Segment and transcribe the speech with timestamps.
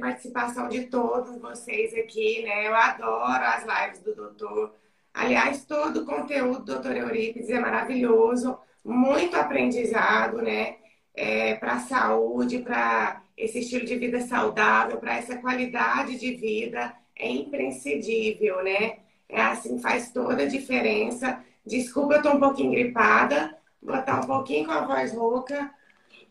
[0.00, 2.66] Participação de todos vocês aqui, né?
[2.66, 4.74] Eu adoro as lives do doutor.
[5.12, 10.76] Aliás, todo o conteúdo do doutor Eurípides é maravilhoso, muito aprendizado, né?
[11.14, 16.94] É, para a saúde, para esse estilo de vida saudável, para essa qualidade de vida,
[17.16, 18.98] é imprescindível, né?
[19.28, 21.44] É assim, faz toda a diferença.
[21.64, 25.70] Desculpa, eu estou um pouquinho gripada, vou estar um pouquinho com a voz rouca,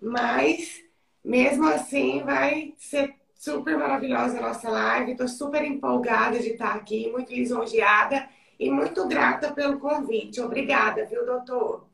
[0.02, 0.82] mas
[1.24, 5.14] mesmo assim, vai ser super maravilhosa a nossa live.
[5.14, 8.28] Estou super empolgada de estar aqui, muito lisonjeada
[8.60, 10.42] e muito grata pelo convite.
[10.42, 11.88] Obrigada, viu, doutor?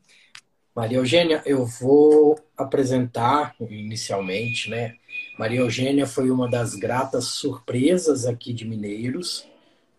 [0.76, 4.96] Maria Eugênia, eu vou apresentar inicialmente, né?
[5.38, 9.48] Maria Eugênia foi uma das gratas surpresas aqui de Mineiros,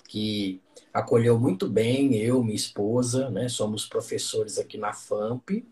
[0.08, 0.60] que
[0.92, 3.48] acolheu muito bem eu, minha esposa, né?
[3.48, 5.64] Somos professores aqui na FAMP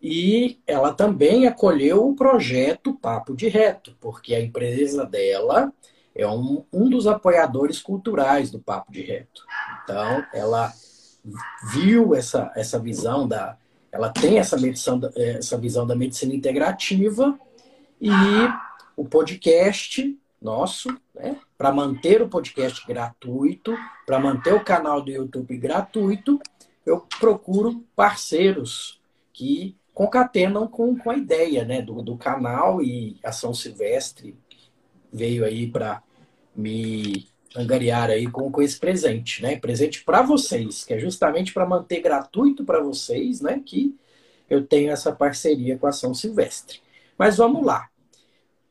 [0.00, 5.72] e ela também acolheu o projeto Papo de Reto, porque a empresa dela
[6.14, 9.44] é um, um dos apoiadores culturais do Papo de Reto.
[9.82, 10.72] Então, ela
[11.72, 13.56] viu essa, essa visão da.
[13.90, 17.38] Ela tem essa, medição, essa visão da medicina integrativa
[18.00, 18.10] e
[18.96, 23.74] o podcast nosso, né, para manter o podcast gratuito,
[24.06, 26.38] para manter o canal do YouTube gratuito,
[26.84, 29.00] eu procuro parceiros
[29.32, 34.36] que concatenam com, com a ideia né, do, do canal e a São Silvestre
[35.10, 36.02] veio aí para
[36.54, 37.26] me
[37.56, 39.56] angariar aí com, com esse presente, né?
[39.56, 43.62] Presente para vocês, que é justamente para manter gratuito para vocês, né?
[43.64, 43.96] Que
[44.50, 46.78] eu tenho essa parceria com a São Silvestre.
[47.16, 47.88] Mas vamos lá.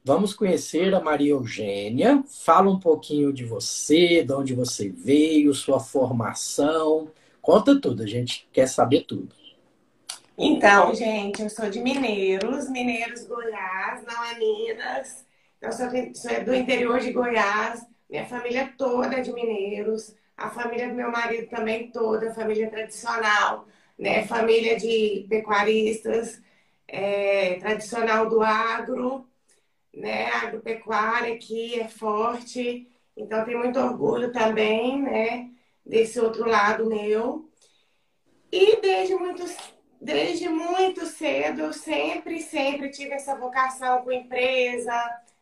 [0.04, 2.24] Vamos conhecer a Maria Eugênia.
[2.28, 7.10] Fala um pouquinho de você, de onde você veio, sua formação.
[7.42, 9.34] Conta tudo, a gente quer saber tudo.
[10.38, 15.26] Então, gente, eu sou de Mineiros, Mineiros, Goiás, não é Minas.
[15.62, 20.90] Eu sou, sou do interior de Goiás, minha família toda é de Mineiros, a família
[20.90, 23.66] do meu marido também toda, família tradicional,
[23.98, 24.28] né?
[24.28, 26.42] Família de pecuaristas,
[26.88, 29.26] é, tradicional do agro,
[29.94, 30.26] né?
[30.34, 35.50] Agropecuária aqui é forte, então tem muito orgulho também, né?
[35.86, 37.50] Desse outro lado meu.
[38.52, 39.56] E desde muitos
[40.02, 44.94] desde muito cedo eu sempre, sempre tive essa vocação com empresa,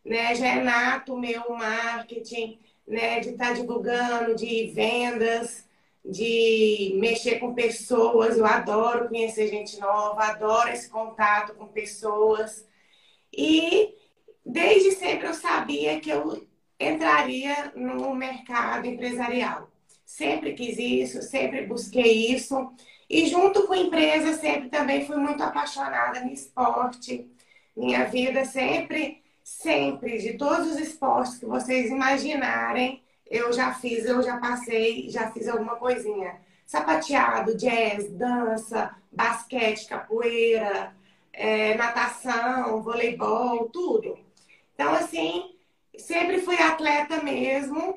[0.05, 0.35] né?
[0.35, 3.19] Já é nato meu marketing, né?
[3.19, 5.67] De estar tá divulgando, de vendas,
[6.03, 8.37] de mexer com pessoas.
[8.37, 12.67] Eu adoro conhecer gente nova, adoro esse contato com pessoas.
[13.31, 13.95] E
[14.45, 16.47] desde sempre eu sabia que eu
[16.79, 19.69] entraria no mercado empresarial.
[20.05, 22.71] Sempre quis isso, sempre busquei isso.
[23.13, 27.29] E junto com a empresa, sempre também fui muito apaixonada no esporte.
[27.77, 34.23] Minha vida sempre, sempre, de todos os esportes que vocês imaginarem, eu já fiz, eu
[34.23, 36.41] já passei, já fiz alguma coisinha.
[36.65, 40.95] Sapateado, jazz, dança, basquete, capoeira,
[41.31, 44.17] é, natação, voleibol, tudo.
[44.73, 45.55] Então, assim,
[45.95, 47.95] sempre fui atleta mesmo,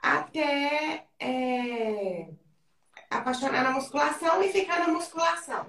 [0.00, 2.28] até é,
[3.18, 5.66] apaixonar na musculação e ficar na musculação.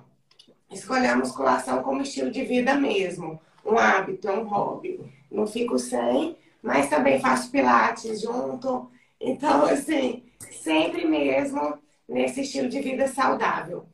[0.71, 5.00] Escolher a musculação como estilo de vida mesmo, um hábito, um hobby.
[5.31, 8.89] Não fico sem, mas também faço pilates junto.
[9.19, 11.77] Então, assim, sempre mesmo
[12.07, 13.88] nesse estilo de vida saudável.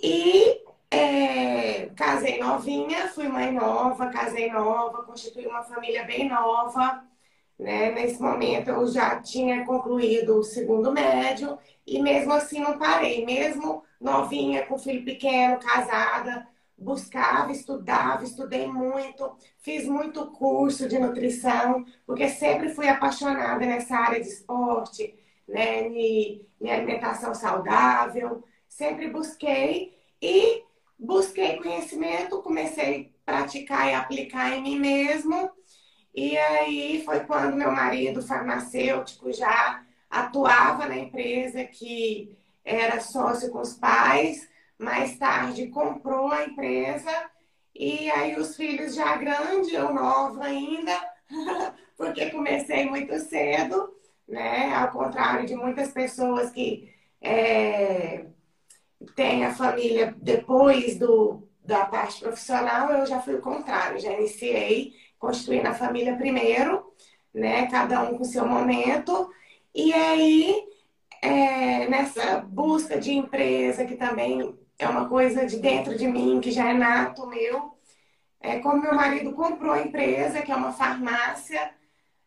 [0.00, 0.60] E
[0.90, 7.02] é, casei novinha, fui mãe nova, casei nova, constituí uma família bem nova.
[7.58, 7.90] Né?
[7.92, 13.82] Nesse momento eu já tinha concluído o segundo médio e mesmo assim não parei, mesmo
[14.00, 16.46] novinha, com filho pequeno, casada,
[16.78, 24.20] buscava, estudava, estudei muito, fiz muito curso de nutrição, porque sempre fui apaixonada nessa área
[24.20, 25.18] de esporte,
[25.48, 30.62] né, de, alimentação saudável, sempre busquei e
[30.98, 35.50] busquei conhecimento, comecei a praticar e aplicar em mim mesmo.
[36.18, 43.60] E aí foi quando meu marido farmacêutico já atuava na empresa que era sócio com
[43.60, 47.30] os pais, mais tarde comprou a empresa
[47.72, 50.92] e aí os filhos já grandes, eu nova ainda,
[51.96, 53.94] porque comecei muito cedo,
[54.26, 54.74] né?
[54.74, 56.92] Ao contrário de muitas pessoas que
[57.22, 58.26] é,
[59.14, 64.92] têm a família depois do, da parte profissional, eu já fui o contrário, já iniciei
[65.18, 66.92] construindo a família primeiro,
[67.34, 67.66] né?
[67.66, 69.30] Cada um com seu momento.
[69.74, 70.64] E aí,
[71.22, 76.50] é, nessa busca de empresa, que também é uma coisa de dentro de mim, que
[76.50, 77.76] já é nato meu,
[78.40, 81.72] é, como meu marido comprou a empresa, que é uma farmácia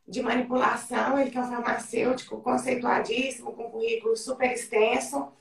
[0.07, 5.31] de manipulação, ele que é um farmacêutico conceituadíssimo, com currículo super extenso,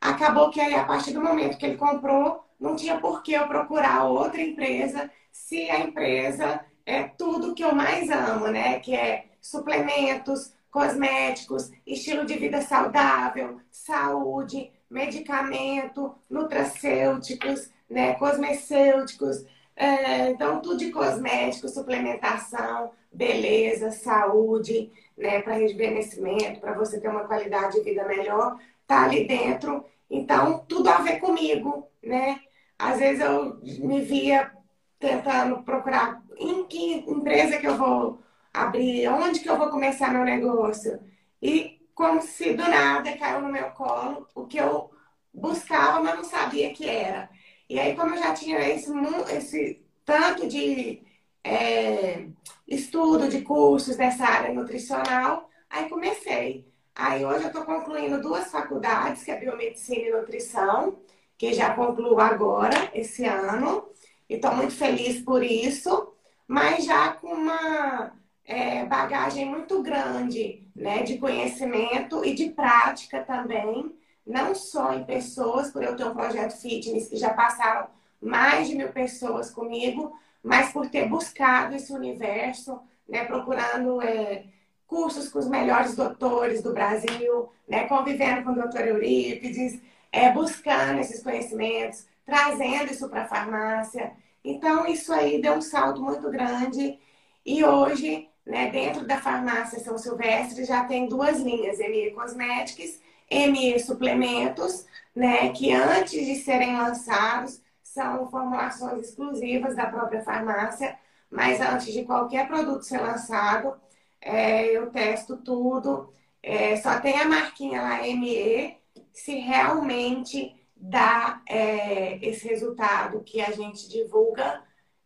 [0.00, 3.46] acabou que aí, a partir do momento que ele comprou, não tinha por que eu
[3.46, 8.78] procurar outra empresa se a empresa é tudo que eu mais amo, né?
[8.80, 19.44] Que é suplementos, cosméticos, estilo de vida saudável, saúde, medicamento, nutracêuticos, né, cosmecêuticos,
[19.76, 27.24] é, então tudo de cosméticos, suplementação, beleza, saúde, né, para rejuvenescimento, para você ter uma
[27.24, 29.84] qualidade de vida melhor, tá ali dentro.
[30.10, 32.40] Então tudo a ver comigo, né?
[32.78, 34.50] Às vezes eu me via
[34.98, 38.18] tentando procurar em que empresa que eu vou
[38.52, 41.00] abrir, onde que eu vou começar meu negócio.
[41.42, 44.90] E como se do nada caiu no meu colo o que eu
[45.32, 47.28] buscava, mas não sabia que era.
[47.68, 48.90] E aí, como eu já tinha esse,
[49.32, 51.02] esse tanto de
[51.42, 52.26] é,
[52.68, 56.72] estudo, de cursos dessa área nutricional, aí comecei.
[56.94, 60.98] Aí hoje eu estou concluindo duas faculdades, que é Biomedicina e Nutrição,
[61.36, 63.88] que já concluo agora, esse ano,
[64.28, 66.13] e estou muito feliz por isso,
[66.46, 68.12] mas já com uma
[68.44, 73.94] é, bagagem muito grande né, de conhecimento e de prática também,
[74.26, 77.88] não só em pessoas, por eu ter um projeto fitness que já passaram
[78.20, 84.44] mais de mil pessoas comigo, mas por ter buscado esse universo, né, procurando é,
[84.86, 89.80] cursos com os melhores doutores do Brasil, né, convivendo com o doutor Eurípides,
[90.12, 94.12] é, buscando esses conhecimentos, trazendo isso para a farmácia.
[94.44, 96.98] Então, isso aí deu um salto muito grande.
[97.44, 98.70] E hoje né?
[98.70, 102.98] Dentro da farmácia São Silvestre já tem duas linhas, ME Cosméticos,
[103.30, 105.50] ME Suplementos, né?
[105.52, 110.98] que antes de serem lançados são formulações exclusivas da própria farmácia,
[111.30, 113.74] mas antes de qualquer produto ser lançado,
[114.20, 116.12] é, eu testo tudo.
[116.42, 118.76] É, só tem a marquinha lá ME
[119.12, 120.54] se realmente
[120.86, 124.62] dá é, esse resultado que a gente divulga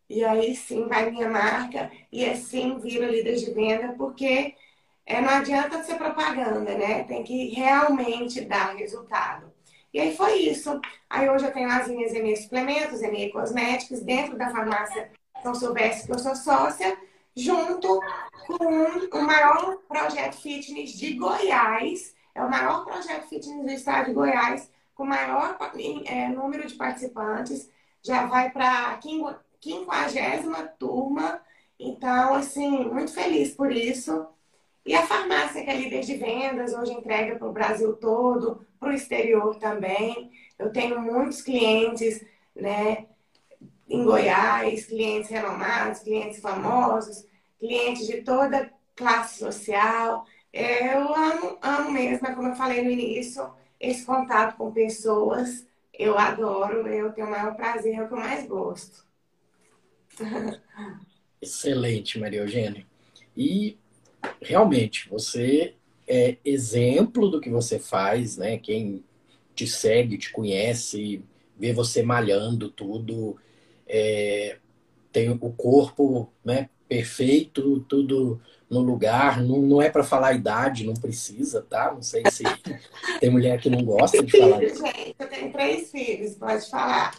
[0.09, 4.55] e aí sim vai minha marca e assim vira líder de venda, porque
[5.07, 7.05] é, não adianta ser propaganda, né?
[7.05, 9.53] Tem que realmente dar resultado.
[9.93, 10.81] E aí foi isso.
[11.09, 15.11] Aí hoje eu tenho as minhas EME suplementos, EME cosméticos, dentro da farmácia
[15.43, 16.99] São Silvestre, que eu sou sócia,
[17.37, 18.01] junto
[18.47, 22.15] com o maior projeto fitness de Goiás.
[22.35, 25.57] É o maior projeto fitness do estado de Goiás, com maior
[26.07, 27.71] é, número de participantes.
[28.03, 28.99] Já vai para
[29.61, 31.41] quinquagésima turma.
[31.79, 34.27] Então, assim, muito feliz por isso.
[34.85, 38.89] E a farmácia, que é líder de vendas, hoje entrega para o Brasil todo, para
[38.89, 40.33] o exterior também.
[40.59, 42.25] Eu tenho muitos clientes,
[42.57, 43.07] né,
[43.89, 47.25] em Goiás, clientes renomados, clientes famosos,
[47.61, 50.27] clientes de toda classe social.
[50.53, 53.49] Eu amo, amo mesmo, é como eu falei no início,
[53.81, 55.67] esse contato com pessoas.
[55.93, 59.05] Eu adoro, eu tenho o maior prazer, é o que eu mais gosto.
[61.41, 62.87] Excelente, Maria Eugênia.
[63.37, 63.79] E
[64.41, 65.75] realmente, você
[66.07, 68.59] é exemplo do que você faz, né?
[68.59, 69.05] Quem
[69.55, 71.23] te segue, te conhece,
[71.57, 73.37] vê você malhando tudo,
[73.87, 74.59] é,
[75.13, 79.41] tem o corpo né, perfeito, tudo no lugar.
[79.41, 81.93] Não, não é para falar a idade, não precisa, tá?
[81.93, 82.45] Não sei se
[83.21, 84.61] tem mulher que não gosta de falar.
[84.61, 87.15] Gente, eu tenho três filhos, pode falar.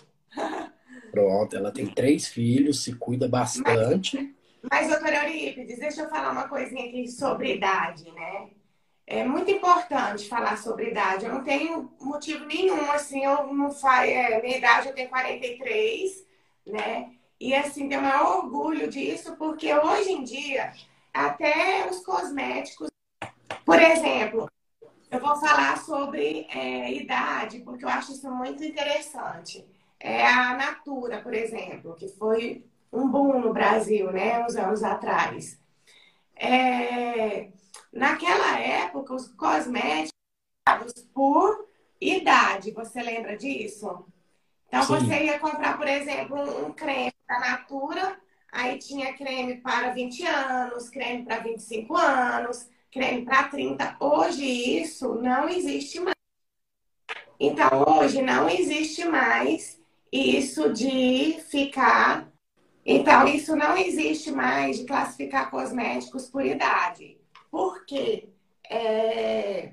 [1.12, 4.36] Pronto, ela tem três filhos, se cuida bastante.
[4.70, 8.50] Mas, mas doutora Eurípides, deixa eu falar uma coisinha aqui sobre idade, né?
[9.08, 11.26] É muito importante falar sobre idade.
[11.26, 14.04] Eu não tenho motivo nenhum, assim, eu não faço.
[14.04, 16.24] É, minha idade eu tenho 43,
[16.68, 17.10] né?
[17.40, 20.74] E assim, tenho o maior orgulho disso, porque hoje em dia,
[21.14, 22.90] até os cosméticos,
[23.66, 24.50] por exemplo,
[25.12, 29.66] eu vou falar sobre é, idade, porque eu acho isso muito interessante.
[30.00, 35.60] É a Natura, por exemplo, que foi um boom no Brasil, né, uns anos atrás.
[36.36, 37.50] É,
[37.92, 40.14] naquela época, os cosméticos
[41.14, 41.68] por
[42.00, 44.06] idade, você lembra disso?
[44.68, 45.00] Então, Sim.
[45.00, 48.20] você ia comprar, por exemplo, um creme da Natura,
[48.52, 53.98] aí tinha creme para 20 anos, creme para 25 anos, creme para 30.
[54.00, 56.16] Hoje isso não existe mais.
[57.40, 59.80] Então, hoje não existe mais
[60.12, 62.28] isso de ficar.
[62.86, 67.18] Então, isso não existe mais de classificar cosméticos por idade.
[67.52, 68.30] Por quê?
[68.70, 69.72] É...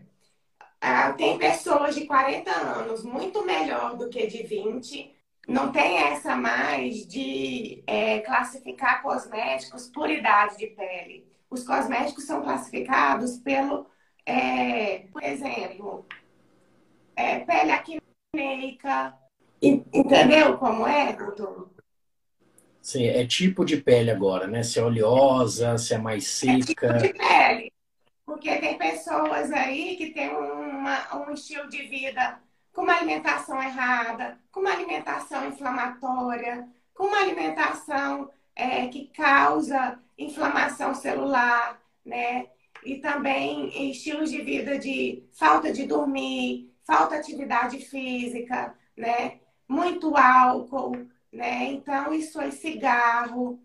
[0.80, 5.15] Ah, tem pessoas de 40 anos muito melhor do que de 20.
[5.46, 11.26] Não tem essa mais de é, classificar cosméticos por idade de pele.
[11.48, 13.88] Os cosméticos são classificados pelo,
[14.24, 16.06] é, por exemplo,
[17.14, 19.14] é, pele acneica,
[19.60, 21.70] Entendeu como é, doutor?
[22.82, 24.62] Sim, é tipo de pele agora, né?
[24.62, 26.86] Se é oleosa, se é mais seca.
[26.86, 27.72] É tipo de pele.
[28.24, 32.40] Porque tem pessoas aí que têm uma, um estilo de vida
[32.76, 40.94] com uma alimentação errada, com uma alimentação inflamatória, com uma alimentação é, que causa inflamação
[40.94, 42.48] celular, né?
[42.84, 49.40] E também estilos de vida de falta de dormir, falta de atividade física, né?
[49.66, 51.64] muito álcool, né?
[51.72, 53.58] Então, isso é cigarro.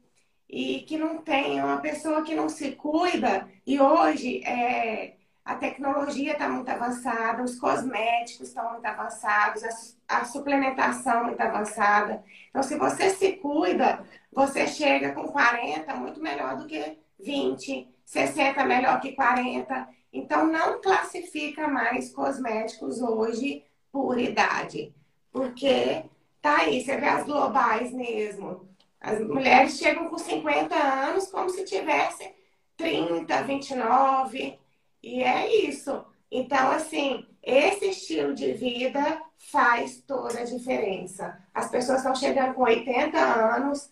[0.49, 3.49] E que não tem uma pessoa que não se cuida.
[3.67, 9.63] E hoje é, a tecnologia está muito avançada, os cosméticos estão muito avançados,
[10.07, 12.23] a, a suplementação muito avançada.
[12.49, 18.63] Então, se você se cuida, você chega com 40 muito melhor do que 20, 60
[18.65, 19.87] melhor que 40.
[20.13, 24.93] Então, não classifica mais cosméticos hoje por idade.
[25.31, 26.03] Porque
[26.41, 28.69] tá aí, você vê as globais mesmo.
[28.99, 32.35] As mulheres chegam com 50 anos como se tivessem
[32.77, 34.60] 30, 29.
[35.03, 36.05] E é isso.
[36.31, 41.37] Então, assim, esse estilo de vida faz toda a diferença.
[41.53, 43.89] As pessoas estão chegando com 80 anos,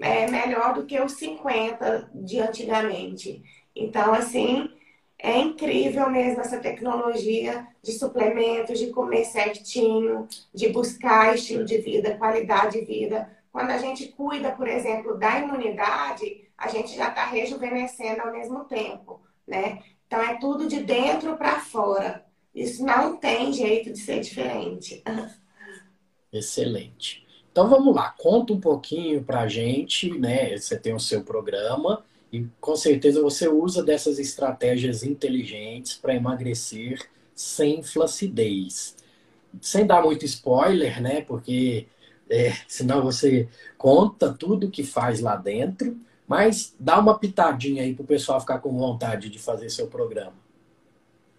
[0.00, 3.42] é melhor do que os 50 de antigamente.
[3.74, 4.70] Então, assim,
[5.18, 12.16] é incrível mesmo essa tecnologia de suplementos, de comer certinho, de buscar estilo de vida,
[12.16, 13.30] qualidade de vida.
[13.52, 18.64] Quando a gente cuida, por exemplo, da imunidade, a gente já está rejuvenescendo ao mesmo
[18.64, 19.82] tempo, né?
[20.12, 22.22] Então é tudo de dentro para fora.
[22.54, 25.02] Isso não tem jeito de ser diferente.
[26.30, 27.26] Excelente.
[27.50, 30.54] Então vamos lá, conta um pouquinho para a gente, né?
[30.54, 37.00] Você tem o seu programa e com certeza você usa dessas estratégias inteligentes para emagrecer
[37.34, 38.94] sem flacidez.
[39.62, 41.22] Sem dar muito spoiler, né?
[41.22, 41.86] Porque
[42.28, 48.04] é, senão você conta tudo que faz lá dentro, mas dá uma pitadinha aí para
[48.04, 50.34] o pessoal ficar com vontade de fazer seu programa.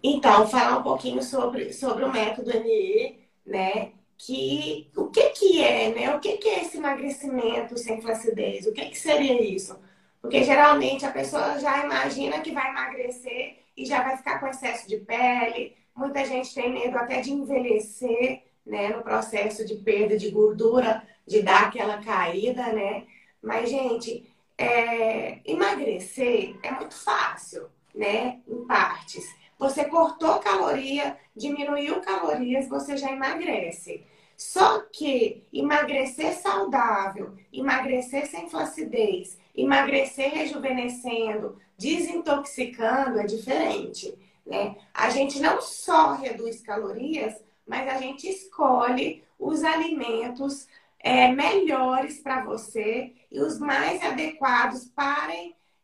[0.02, 3.92] Então, falar um pouquinho sobre, sobre o método ME, né?
[4.16, 6.14] Que o que, que é, né?
[6.14, 8.66] O que, que é esse emagrecimento sem flacidez?
[8.66, 9.78] O que, que seria isso?
[10.20, 14.88] Porque geralmente a pessoa já imagina que vai emagrecer e já vai ficar com excesso
[14.88, 15.74] de pele.
[15.96, 21.42] Muita gente tem medo até de envelhecer, né, no processo de perda de gordura, de
[21.42, 23.04] dar aquela caída, né?
[23.42, 24.26] Mas, gente,
[24.58, 25.40] é...
[25.44, 28.40] emagrecer é muito fácil, né?
[28.46, 29.24] Em partes.
[29.58, 34.04] Você cortou caloria, diminuiu calorias, você já emagrece.
[34.36, 44.12] Só que emagrecer saudável, emagrecer sem flacidez, emagrecer rejuvenescendo, desintoxicando é diferente.
[44.44, 44.76] Né?
[44.92, 47.34] A gente não só reduz calorias,
[47.66, 50.66] mas a gente escolhe os alimentos
[51.04, 55.34] é, melhores para você e os mais adequados para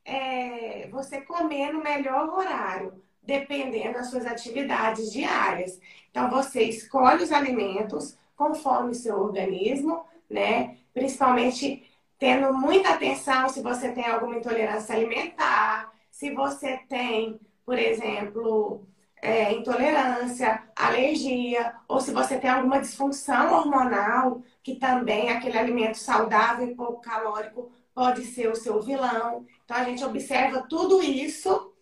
[0.03, 5.79] é, você comer no melhor horário, dependendo das suas atividades diárias.
[6.11, 10.79] Então, você escolhe os alimentos conforme o seu organismo, né?
[10.95, 11.87] Principalmente
[12.19, 18.87] tendo muita atenção se você tem alguma intolerância alimentar, se você tem, por exemplo,
[19.21, 26.69] é, intolerância, alergia, ou se você tem alguma disfunção hormonal, que também aquele alimento saudável
[26.69, 29.47] e pouco calórico pode ser o seu vilão.
[29.64, 31.73] Então a gente observa tudo isso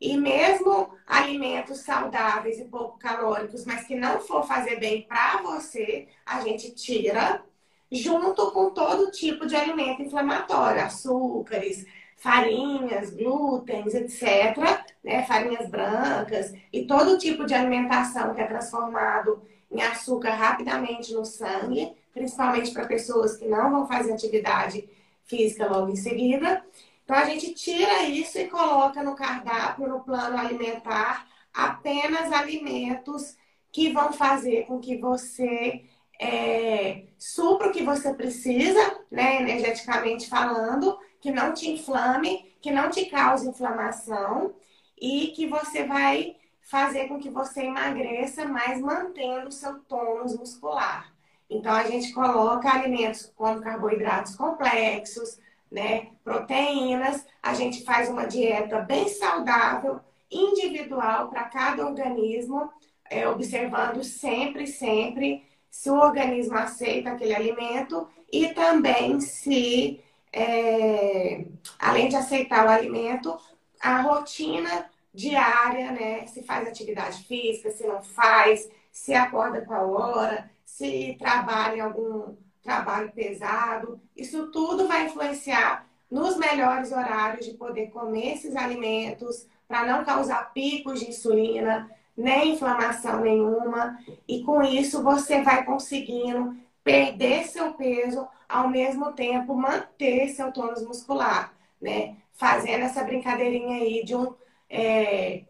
[0.00, 6.08] e mesmo alimentos saudáveis e pouco calóricos, mas que não for fazer bem para você,
[6.26, 7.42] a gente tira
[7.90, 11.86] junto com todo tipo de alimento inflamatório, açúcares,
[12.16, 14.56] farinhas, glútens, etc.,
[15.02, 15.24] né?
[15.24, 21.94] farinhas brancas e todo tipo de alimentação que é transformado em açúcar rapidamente no sangue,
[22.14, 24.88] principalmente para pessoas que não vão fazer atividade
[25.24, 26.64] física logo em seguida.
[27.04, 33.36] Então, a gente tira isso e coloca no cardápio, no plano alimentar, apenas alimentos
[33.70, 35.84] que vão fazer com que você
[36.20, 42.88] é, supra o que você precisa, né, energeticamente falando, que não te inflame, que não
[42.88, 44.54] te cause inflamação
[44.98, 51.13] e que você vai fazer com que você emagreça, mas mantendo o seu tônus muscular.
[51.48, 55.38] Então, a gente coloca alimentos como carboidratos complexos,
[55.70, 56.08] né?
[56.22, 62.70] Proteínas, a gente faz uma dieta bem saudável, individual para cada organismo,
[63.10, 70.00] é, observando sempre, sempre se o organismo aceita aquele alimento e também se,
[70.32, 71.44] é,
[71.78, 73.36] além de aceitar o alimento,
[73.80, 76.26] a rotina diária, né?
[76.26, 82.34] Se faz atividade física, se não faz, se acorda com a hora, se trabalha algum
[82.60, 84.00] trabalho pesado.
[84.16, 90.52] Isso tudo vai influenciar nos melhores horários de poder comer esses alimentos para não causar
[90.52, 93.96] picos de insulina, nem inflamação nenhuma.
[94.26, 100.84] E com isso você vai conseguindo perder seu peso, ao mesmo tempo manter seu tônus
[100.84, 102.16] muscular, né?
[102.32, 104.34] Fazendo essa brincadeirinha aí de um,
[104.68, 105.44] é,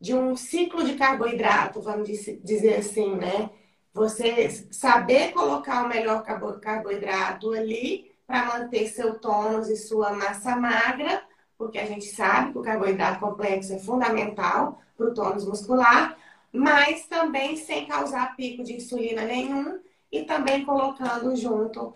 [0.00, 3.50] de um ciclo de carboidrato, vamos dizer assim, né?
[3.92, 6.22] Você saber colocar o melhor
[6.60, 11.22] carboidrato ali para manter seu tônus e sua massa magra,
[11.58, 16.16] porque a gente sabe que o carboidrato complexo é fundamental para o tônus muscular,
[16.52, 21.94] mas também sem causar pico de insulina nenhum e também colocando junto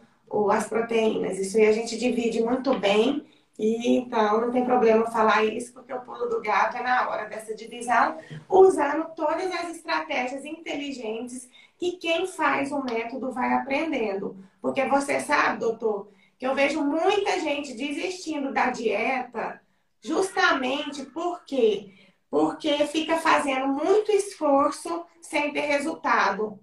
[0.50, 1.38] as proteínas.
[1.38, 3.24] Isso aí a gente divide muito bem
[3.58, 7.26] e então não tem problema falar isso, porque o pulo do gato é na hora
[7.26, 14.36] dessa divisão, usando todas as estratégias inteligentes que quem faz o método vai aprendendo.
[14.60, 16.08] Porque você sabe, doutor,
[16.38, 19.60] que eu vejo muita gente desistindo da dieta
[20.00, 21.92] justamente porque
[22.30, 26.58] porque fica fazendo muito esforço sem ter resultado.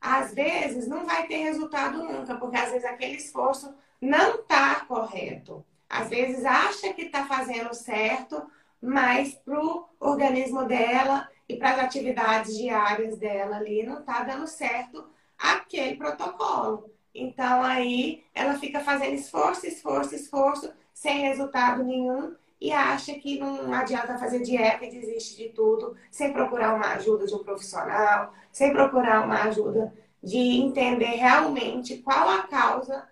[0.00, 5.66] Às vezes não vai ter resultado nunca, porque às vezes aquele esforço não está correto.
[5.90, 8.40] Às vezes acha que está fazendo certo,
[8.80, 14.46] mas para o organismo dela e para as atividades diárias dela ali não está dando
[14.46, 15.04] certo
[15.38, 16.92] aquele protocolo.
[17.14, 23.72] Então aí ela fica fazendo esforço, esforço, esforço, sem resultado nenhum e acha que não
[23.72, 28.72] adianta fazer dieta e desiste de tudo, sem procurar uma ajuda de um profissional, sem
[28.72, 33.08] procurar uma ajuda de entender realmente qual a causa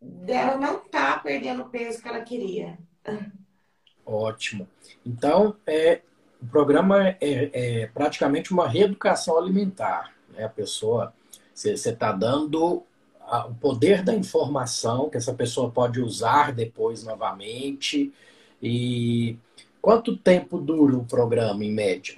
[0.00, 2.78] dela não estar tá perdendo o peso que ela queria.
[4.04, 4.68] Ótimo.
[5.04, 6.02] Então, é,
[6.42, 10.12] o programa é, é, praticamente uma reeducação alimentar.
[10.30, 10.44] Né?
[10.44, 11.12] A pessoa,
[11.54, 12.82] você está dando
[13.20, 18.12] a, o poder da informação que essa pessoa pode usar depois novamente.
[18.62, 19.36] E
[19.80, 22.16] quanto tempo dura o programa, em média?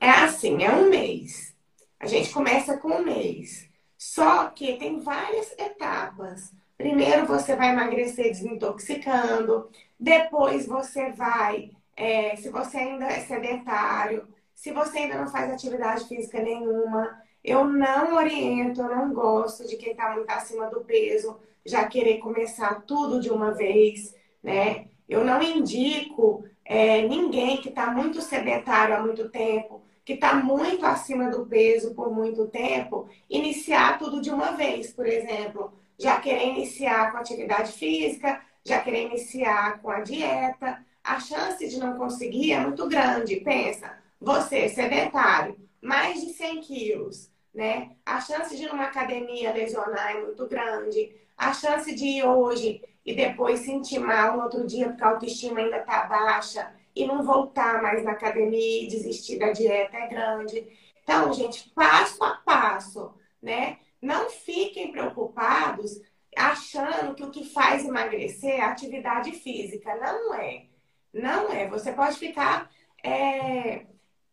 [0.00, 1.54] É assim, é um mês.
[1.98, 3.68] A gente começa com um mês.
[3.96, 6.52] Só que tem várias etapas.
[6.76, 14.72] Primeiro você vai emagrecer desintoxicando, depois você vai é, se você ainda é sedentário, se
[14.72, 19.92] você ainda não faz atividade física nenhuma, eu não oriento, eu não gosto de quem
[19.92, 24.86] está muito acima do peso já querer começar tudo de uma vez, né?
[25.08, 30.84] Eu não indico é, ninguém que está muito sedentário há muito tempo que está muito
[30.84, 35.72] acima do peso por muito tempo, iniciar tudo de uma vez, por exemplo.
[35.98, 40.84] Já querer iniciar com atividade física, já querer iniciar com a dieta.
[41.04, 43.36] A chance de não conseguir é muito grande.
[43.36, 47.90] Pensa, você, sedentário, mais de 100 quilos, né?
[48.06, 51.14] A chance de ir numa academia lesionar é muito grande.
[51.36, 55.60] A chance de ir hoje e depois sentir mal no outro dia porque a autoestima
[55.60, 60.66] ainda está baixa e não voltar mais na academia e desistir da dieta é grande.
[61.02, 63.12] Então, gente, passo a passo,
[63.42, 63.78] né?
[64.00, 66.00] Não fiquem preocupados
[66.36, 69.94] achando que o que faz emagrecer é atividade física.
[69.96, 70.66] Não é.
[71.12, 71.68] Não é.
[71.68, 72.70] Você pode ficar
[73.02, 73.86] é,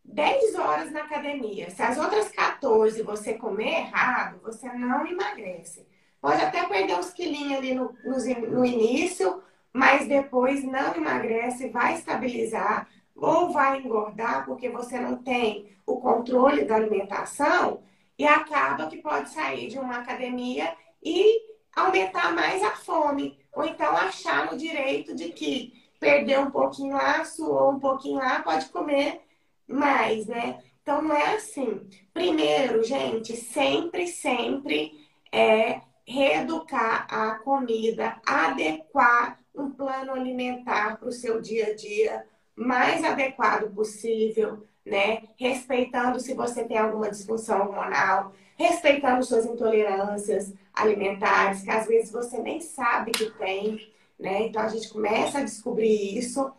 [0.04, 1.70] 10 horas na academia.
[1.70, 5.86] Se as outras 14 você comer errado, você não emagrece.
[6.20, 11.94] Pode até perder uns quilinhos ali no, no, no início, mas depois não emagrece, vai
[11.94, 17.82] estabilizar ou vai engordar porque você não tem o controle da alimentação
[18.18, 21.40] e acaba que pode sair de uma academia e
[21.74, 27.24] aumentar mais a fome, ou então achar no direito de que perdeu um pouquinho lá,
[27.24, 29.20] suou um pouquinho lá, pode comer
[29.68, 30.58] mais, né?
[30.82, 31.86] Então não é assim.
[32.12, 34.92] Primeiro, gente, sempre, sempre
[35.30, 43.04] é reeducar a comida, adequar um plano alimentar para o seu dia a dia mais
[43.04, 45.22] adequado possível, né?
[45.38, 52.38] Respeitando se você tem alguma disfunção hormonal, respeitando suas intolerâncias alimentares, que às vezes você
[52.38, 53.78] nem sabe que tem,
[54.20, 54.42] né?
[54.46, 56.52] Então a gente começa a descobrir isso.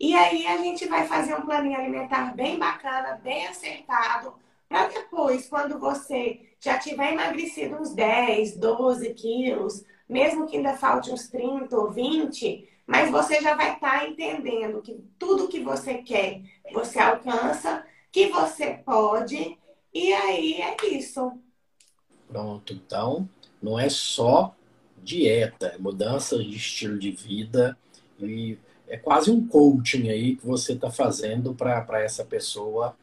[0.00, 4.34] E aí a gente vai fazer um planinho alimentar bem bacana, bem acertado,
[4.68, 11.12] para depois, quando você já tiver emagrecido uns 10, 12 quilos, mesmo que ainda falte
[11.12, 15.98] uns 30 ou 20, mas você já vai estar tá entendendo que tudo que você
[15.98, 19.56] quer, você alcança, que você pode,
[19.92, 21.32] e aí é isso.
[22.26, 23.28] Pronto, então
[23.62, 24.56] não é só
[25.04, 27.76] dieta, é mudança de estilo de vida
[28.18, 32.96] e é quase um coaching aí que você está fazendo para essa pessoa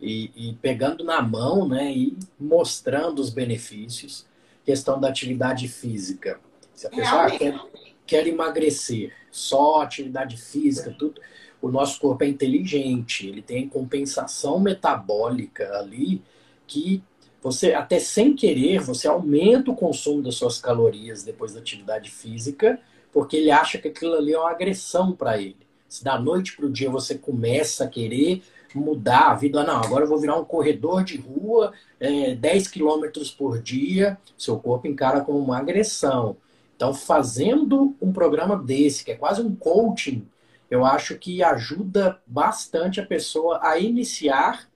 [0.00, 4.26] e, e, pegando na mão né, e mostrando os benefícios.
[4.64, 6.38] Questão da atividade física.
[6.74, 7.60] Se a pessoa ah, quer,
[8.06, 11.20] quer emagrecer, só atividade física, tudo,
[11.60, 16.22] o nosso corpo é inteligente, ele tem compensação metabólica ali
[16.66, 17.02] que
[17.42, 22.80] você até sem querer, você aumenta o consumo das suas calorias depois da atividade física,
[23.12, 25.56] porque ele acha que aquilo ali é uma agressão para ele.
[25.88, 28.42] Se da noite para o dia você começa a querer
[28.74, 33.30] mudar a vida, não, agora eu vou virar um corredor de rua, é, 10 quilômetros
[33.30, 36.36] por dia, seu corpo encara como uma agressão.
[36.76, 40.26] Então, fazendo um programa desse, que é quase um coaching,
[40.70, 44.68] eu acho que ajuda bastante a pessoa a iniciar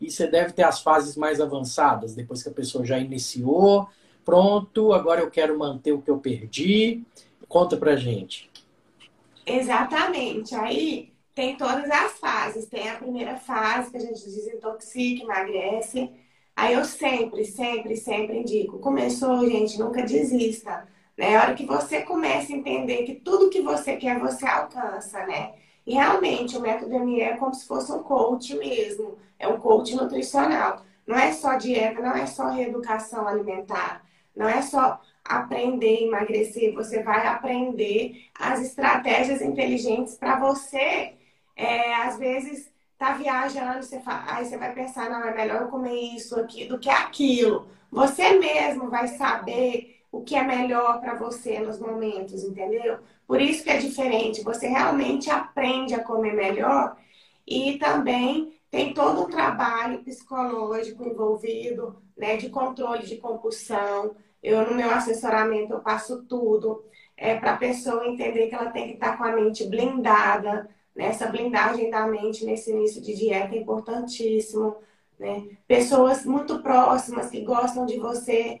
[0.00, 3.88] e você deve ter as fases mais avançadas, depois que a pessoa já iniciou,
[4.24, 7.02] pronto, agora eu quero manter o que eu perdi.
[7.48, 8.50] Conta pra gente.
[9.46, 10.54] Exatamente.
[10.54, 12.66] Aí tem todas as fases.
[12.66, 16.10] Tem a primeira fase que a gente desintoxica, emagrece.
[16.54, 18.78] Aí eu sempre, sempre, sempre indico.
[18.80, 20.86] Começou, gente, nunca desista.
[21.16, 21.36] Né?
[21.36, 25.54] A hora que você começa a entender que tudo que você quer, você alcança, né?
[25.88, 29.96] E realmente o método ME é como se fosse um coach mesmo, é um coach
[29.96, 30.82] nutricional.
[31.06, 34.04] Não é só dieta, não é só reeducação alimentar,
[34.36, 41.14] não é só aprender a emagrecer, você vai aprender as estratégias inteligentes para você,
[41.56, 45.68] é, às vezes, tá viajando, você fala, aí você vai pensar, não, é melhor eu
[45.68, 47.66] comer isso aqui do que aquilo.
[47.90, 52.98] Você mesmo vai saber o que é melhor para você nos momentos, entendeu?
[53.26, 54.42] Por isso que é diferente.
[54.42, 56.96] Você realmente aprende a comer melhor
[57.46, 64.14] e também tem todo um trabalho psicológico envolvido, né, de controle de compulsão.
[64.42, 66.84] Eu no meu assessoramento eu passo tudo
[67.18, 70.68] é para a pessoa entender que ela tem que estar tá com a mente blindada.
[70.94, 71.06] Né?
[71.06, 74.76] Essa blindagem da mente nesse início de dieta é importantíssimo.
[75.18, 75.48] Né?
[75.66, 78.60] Pessoas muito próximas que gostam de você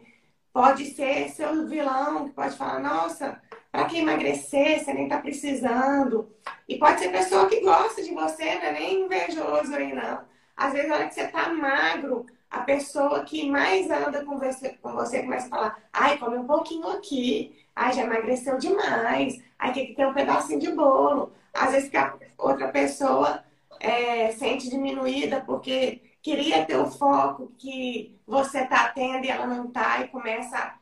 [0.58, 3.40] Pode ser seu vilão, que pode falar, nossa,
[3.70, 6.28] para que emagrecer, você nem está precisando.
[6.68, 10.22] E pode ser pessoa que gosta de você, não é nem invejoso aí, não.
[10.56, 14.70] Às vezes, na hora que você está magro, a pessoa que mais anda com você,
[14.82, 19.72] com você começa a falar, ai, come um pouquinho aqui, ai, já emagreceu demais, ai,
[19.72, 21.30] tem que ter um pedacinho de bolo.
[21.54, 23.44] Às vezes que a outra pessoa
[23.78, 29.66] é, sente diminuída porque queria ter o foco que você está tendo e ela não
[29.68, 30.74] está e começa,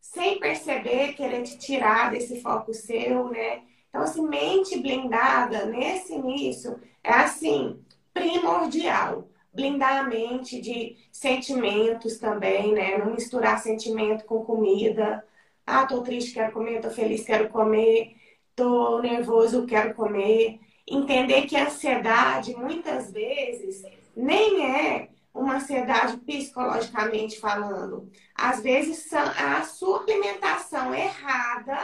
[0.00, 3.62] sem perceber, querer te tirar desse foco seu, né?
[3.88, 7.80] Então, assim, mente blindada nesse início é assim,
[8.12, 9.28] primordial.
[9.52, 12.98] blindar a mente de sentimentos também, né?
[12.98, 15.24] Não misturar sentimento com comida.
[15.66, 18.16] Ah, tô triste, quero comer, tô feliz, quero comer,
[18.54, 20.60] tô nervoso, quero comer.
[20.86, 23.82] Entender que a ansiedade, muitas vezes,
[24.16, 28.10] nem é uma ansiedade psicologicamente falando.
[28.34, 31.78] Às vezes, a sua alimentação errada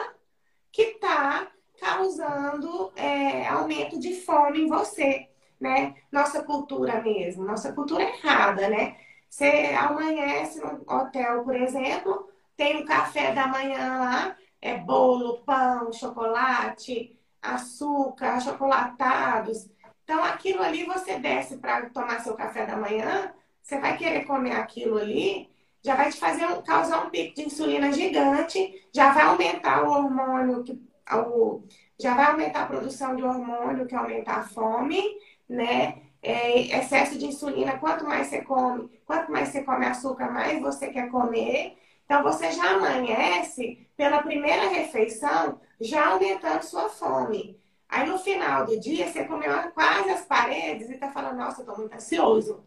[0.71, 5.29] que está causando é, aumento de fome em você,
[5.61, 5.95] né?
[6.13, 8.97] Nossa cultura mesmo, nossa cultura errada, né?
[9.29, 15.93] Você amanhece no hotel, por exemplo, tem um café da manhã lá, é bolo, pão,
[15.93, 19.69] chocolate, açúcar, achocolatados.
[20.11, 24.57] Então, aquilo ali você desce para tomar seu café da manhã, você vai querer comer
[24.57, 25.49] aquilo ali,
[25.81, 29.89] já vai te fazer um, causar um pico de insulina gigante, já vai aumentar o
[29.93, 30.73] hormônio, que,
[31.15, 31.63] o,
[31.97, 35.01] já vai aumentar a produção de hormônio, que aumenta a fome,
[35.49, 36.03] né?
[36.21, 40.89] É, excesso de insulina, quanto mais você come, quanto mais você come açúcar, mais você
[40.89, 41.79] quer comer.
[42.05, 47.61] Então você já amanhece pela primeira refeição, já aumentando sua fome.
[47.91, 51.67] Aí no final do dia você comeu quase as paredes e tá falando, nossa, eu
[51.67, 52.63] tô muito ansioso.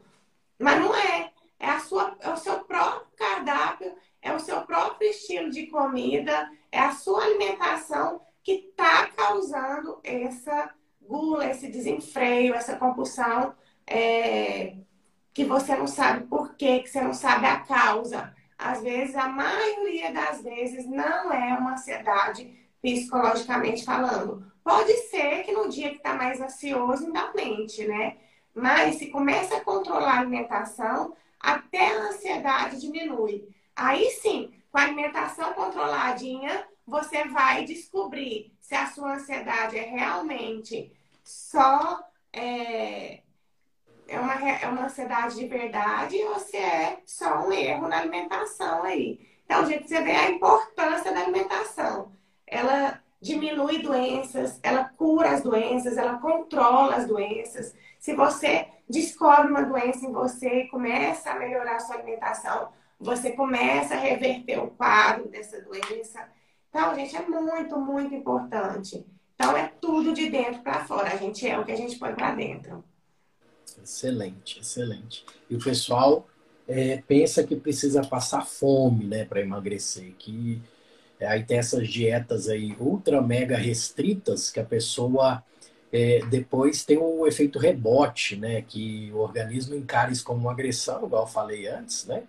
[0.60, 1.32] Mas não é.
[1.58, 6.52] É, a sua, é o seu próprio cardápio, é o seu próprio estilo de comida,
[6.70, 13.56] é a sua alimentação que está causando essa gula, esse desenfreio, essa compulsão
[13.88, 14.76] é,
[15.34, 18.36] que você não sabe por quê, que você não sabe a causa.
[18.58, 24.53] Às vezes, a maioria das vezes, não é uma ansiedade psicologicamente falando.
[24.63, 28.17] Pode ser que no dia que está mais ansioso, ainda aumente, né?
[28.54, 33.47] Mas se começa a controlar a alimentação, até a ansiedade diminui.
[33.76, 40.91] Aí sim, com a alimentação controladinha, você vai descobrir se a sua ansiedade é realmente
[41.23, 43.21] só é,
[44.08, 48.84] é, uma, é uma ansiedade de verdade ou se é só um erro na alimentação
[48.84, 49.19] aí.
[49.45, 52.12] Então, gente, você vê a importância da alimentação.
[52.47, 57.74] Ela diminui doenças, ela cura as doenças, ela controla as doenças.
[57.98, 62.68] Se você descobre uma doença em você e começa a melhorar a sua alimentação,
[63.00, 66.28] você começa a reverter o quadro dessa doença.
[66.70, 69.06] Então, gente, é muito, muito importante.
[69.36, 71.14] Então, é tudo de dentro para fora.
[71.14, 72.84] A gente é o que a gente põe para dentro.
[73.82, 75.26] Excelente, excelente.
[75.50, 76.28] E o pessoal
[76.68, 80.14] é, pensa que precisa passar fome, né, para emagrecer.
[80.18, 80.62] Que
[81.26, 85.44] aí tem essas dietas aí ultra mega restritas que a pessoa
[85.94, 88.64] é, depois tem um efeito rebote, né?
[88.64, 92.24] Que o organismo encara isso como uma agressão, igual eu falei antes, né?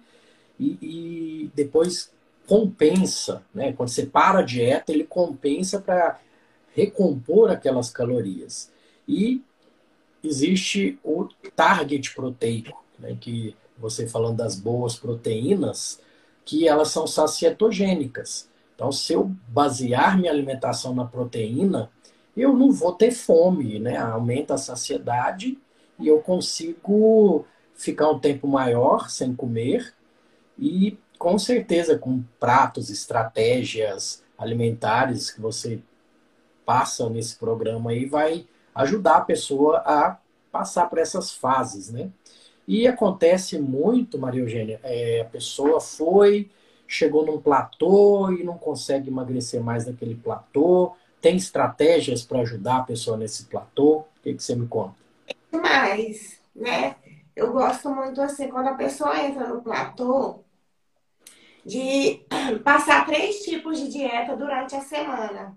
[0.60, 2.12] E, e depois
[2.46, 3.72] compensa, né?
[3.72, 6.20] Quando você para a dieta, ele compensa para
[6.74, 8.70] recompor aquelas calorias.
[9.08, 9.42] E
[10.22, 13.16] existe o target proteico, né?
[13.18, 16.00] Que você falando das boas proteínas,
[16.44, 18.46] que elas são sacietogênicas.
[18.74, 21.90] Então, se eu basear minha alimentação na proteína,
[22.36, 23.96] eu não vou ter fome, né?
[23.96, 25.58] Aumenta a saciedade
[25.98, 29.94] e eu consigo ficar um tempo maior sem comer
[30.58, 35.80] e com certeza com pratos, estratégias alimentares que você
[36.66, 40.18] passa nesse programa aí vai ajudar a pessoa a
[40.50, 42.10] passar por essas fases, né?
[42.66, 46.50] E acontece muito, Maria Eugênia, é, a pessoa foi,
[46.86, 52.82] chegou num platô e não consegue emagrecer mais daquele platô, tem estratégias para ajudar a
[52.82, 53.98] pessoa nesse platô?
[53.98, 54.94] O que, que você me conta?
[55.50, 56.96] Mas, né?
[57.34, 60.44] Eu gosto muito assim, quando a pessoa entra no platô,
[61.64, 62.24] de
[62.62, 65.56] passar três tipos de dieta durante a semana.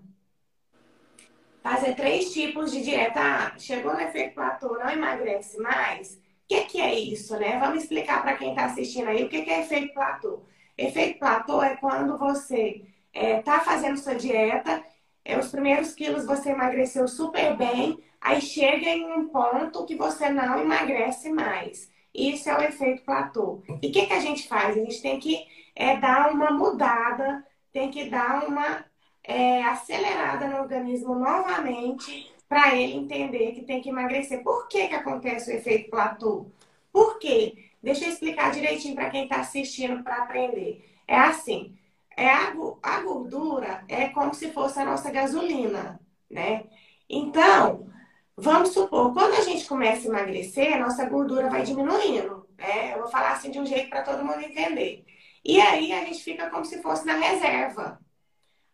[1.62, 3.20] Fazer três tipos de dieta.
[3.20, 6.14] Ah, chegou no efeito platô, não emagrece mais?
[6.14, 7.58] O que, que é isso, né?
[7.58, 10.42] Vamos explicar para quem está assistindo aí o que, que é efeito platô.
[10.78, 14.82] Efeito platô é quando você está é, fazendo sua dieta
[15.28, 20.30] é, os primeiros quilos você emagreceu super bem, aí chega em um ponto que você
[20.30, 21.90] não emagrece mais.
[22.14, 23.62] Isso é o efeito platô.
[23.82, 24.74] E o que, que a gente faz?
[24.74, 28.86] A gente tem que é, dar uma mudada, tem que dar uma
[29.22, 34.42] é, acelerada no organismo novamente para ele entender que tem que emagrecer.
[34.42, 36.46] Por que, que acontece o efeito platô?
[36.92, 37.70] Por quê?
[37.82, 40.84] Deixa eu explicar direitinho para quem está assistindo para aprender.
[41.06, 41.78] É assim,
[42.16, 46.64] é a, a gordura é como se fosse a nossa gasolina, né?
[47.08, 47.88] Então,
[48.36, 52.94] vamos supor, quando a gente começa a emagrecer, a nossa gordura vai diminuindo, né?
[52.94, 55.04] Eu vou falar assim de um jeito para todo mundo entender.
[55.44, 58.00] E aí a gente fica como se fosse na reserva.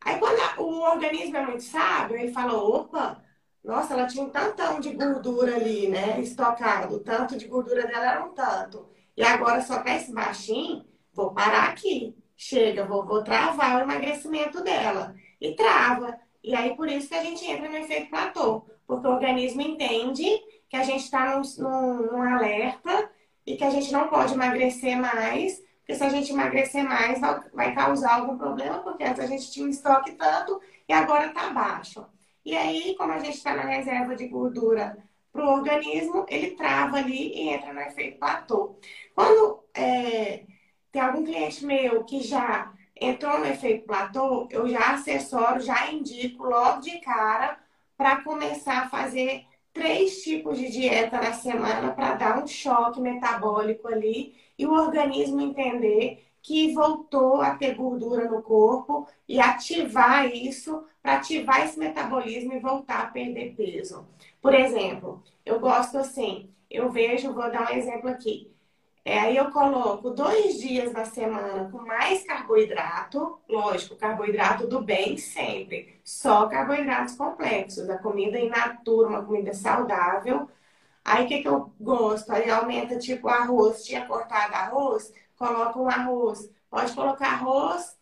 [0.00, 3.23] Aí quando o organismo é muito sábio, ele fala, opa,
[3.64, 6.20] nossa, ela tinha um tantão de gordura ali, né?
[6.20, 6.96] Estocado.
[6.96, 8.87] O tanto de gordura dela era um tanto.
[9.16, 12.14] E agora só tá esse baixinho, vou parar aqui.
[12.37, 15.14] Chega, vou, vou travar o emagrecimento dela.
[15.40, 16.18] E trava.
[16.42, 18.66] E aí, por isso que a gente entra no efeito platô.
[18.87, 20.29] Porque o organismo entende
[20.68, 23.11] que a gente está num, num, num alerta
[23.46, 27.20] e que a gente não pode emagrecer mais, porque se a gente emagrecer mais,
[27.53, 31.50] vai causar algum problema, porque antes a gente tinha um estoque tanto e agora está
[31.50, 32.07] baixo.
[32.44, 34.96] E aí, como a gente está na reserva de gordura
[35.33, 38.78] para o organismo, ele trava ali e entra no efeito platô.
[39.14, 40.44] Quando é,
[40.92, 46.44] tem algum cliente meu que já entrou no efeito platô, eu já assessoro, já indico
[46.44, 47.59] logo de cara
[47.96, 53.88] para começar a fazer três tipos de dieta na semana para dar um choque metabólico
[53.88, 60.85] ali e o organismo entender que voltou a ter gordura no corpo e ativar isso
[61.02, 64.07] para ativar esse metabolismo e voltar a perder peso.
[64.42, 68.52] Por exemplo, eu gosto assim, eu vejo, vou dar um exemplo aqui.
[69.02, 75.16] É, aí eu coloco dois dias na semana com mais carboidrato, lógico, carboidrato do bem
[75.16, 80.46] sempre, só carboidratos complexos, a comida in natura, uma comida saudável.
[81.04, 82.30] Aí o que, que eu gosto?
[82.32, 86.50] Aí aumenta tipo arroz, tinha cortado arroz, coloca um arroz.
[86.70, 87.96] Pode colocar arroz,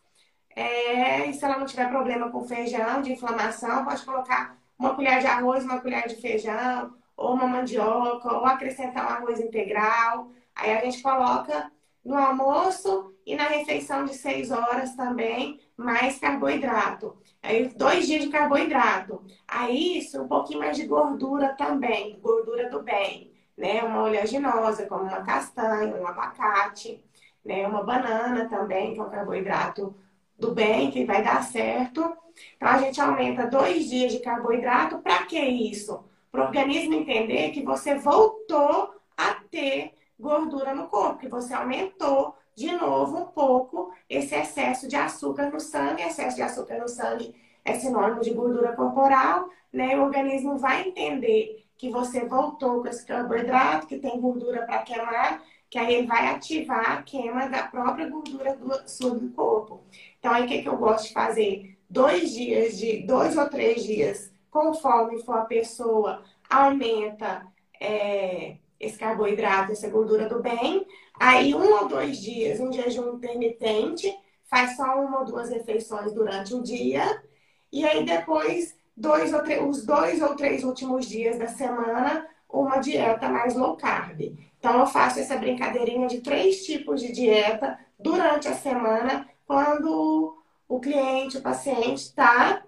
[0.54, 5.20] é, e se ela não tiver problema com feijão, de inflamação, pode colocar uma colher
[5.20, 10.30] de arroz, uma colher de feijão, ou uma mandioca, ou acrescentar um arroz integral.
[10.54, 11.70] Aí a gente coloca
[12.04, 17.16] no almoço e na refeição de seis horas também, mais carboidrato.
[17.42, 19.24] Aí dois dias de carboidrato.
[19.46, 23.82] Aí isso, um pouquinho mais de gordura também, gordura do bem, né?
[23.82, 27.02] Uma oleaginosa, como uma castanha, um abacate
[27.44, 27.66] né?
[27.66, 29.94] Uma banana também, que é um carboidrato
[30.38, 32.16] do bem, que vai dar certo.
[32.56, 34.98] Então, a gente aumenta dois dias de carboidrato.
[34.98, 36.04] Para que isso?
[36.30, 42.36] Para o organismo entender que você voltou a ter gordura no corpo, que você aumentou
[42.54, 46.02] de novo um pouco esse excesso de açúcar no sangue.
[46.02, 47.34] Excesso de açúcar no sangue
[47.64, 49.96] é sinônimo de gordura corporal, né?
[49.96, 55.42] O organismo vai entender que você voltou com esse carboidrato, que tem gordura para queimar,
[55.68, 59.82] que aí ele vai ativar a queima da própria gordura do, sua do corpo.
[60.18, 61.76] Então, aí o que, que eu gosto de fazer?
[61.88, 67.46] Dois dias, de dois ou três dias, conforme for a pessoa, aumenta
[67.80, 70.86] é, esse carboidrato, essa gordura do bem.
[71.24, 76.52] Aí, um ou dois dias, um jejum intermitente, faz só uma ou duas refeições durante
[76.52, 77.22] o dia.
[77.70, 83.28] E aí, depois, dois ou os dois ou três últimos dias da semana, uma dieta
[83.28, 84.36] mais low carb.
[84.58, 90.80] Então, eu faço essa brincadeirinha de três tipos de dieta durante a semana, quando o
[90.80, 92.64] cliente, o paciente está.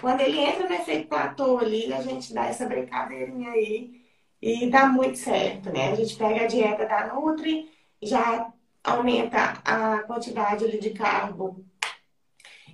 [0.00, 3.99] Quando ele entra no efeito platô ali, a gente dá essa brincadeirinha aí
[4.40, 5.92] e dá muito certo, né?
[5.92, 7.70] A gente pega a dieta da Nutri,
[8.02, 11.64] já aumenta a quantidade de carbo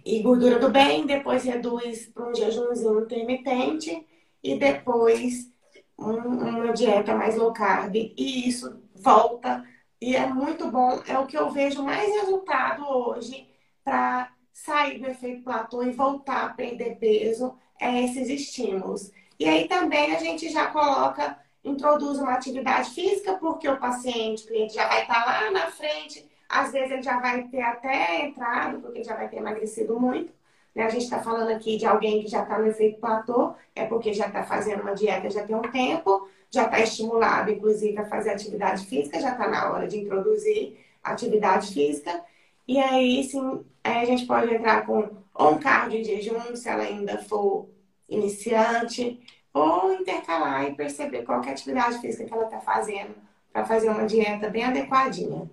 [0.05, 4.07] e gordura do bem, depois reduz para um jejumzinho intermitente
[4.43, 5.51] e depois
[5.99, 9.65] uma dieta mais low carb e isso volta
[10.01, 11.01] e é muito bom.
[11.07, 13.49] É o que eu vejo mais resultado hoje
[13.83, 19.11] para sair do efeito platô e voltar a perder peso, é esses estímulos.
[19.39, 24.47] E aí também a gente já coloca, introduz uma atividade física, porque o paciente, o
[24.47, 28.25] cliente já vai estar tá lá na frente, às vezes ele já vai ter até
[28.25, 30.33] entrado, porque já vai ter emagrecido muito.
[30.75, 30.85] Né?
[30.85, 34.13] A gente está falando aqui de alguém que já está no efeito platô, é porque
[34.13, 38.31] já está fazendo uma dieta já tem um tempo, já está estimulado, inclusive, a fazer
[38.31, 42.23] atividade física, já está na hora de introduzir atividade física.
[42.69, 46.85] E aí, sim, aí a gente pode entrar com um cardio em jejum, se ela
[46.85, 47.69] ainda for
[48.09, 49.21] iniciante,
[49.57, 53.15] ou intercalar e perceber qual é a atividade física que ela está fazendo
[53.51, 55.51] para fazer uma dieta bem adequadinha.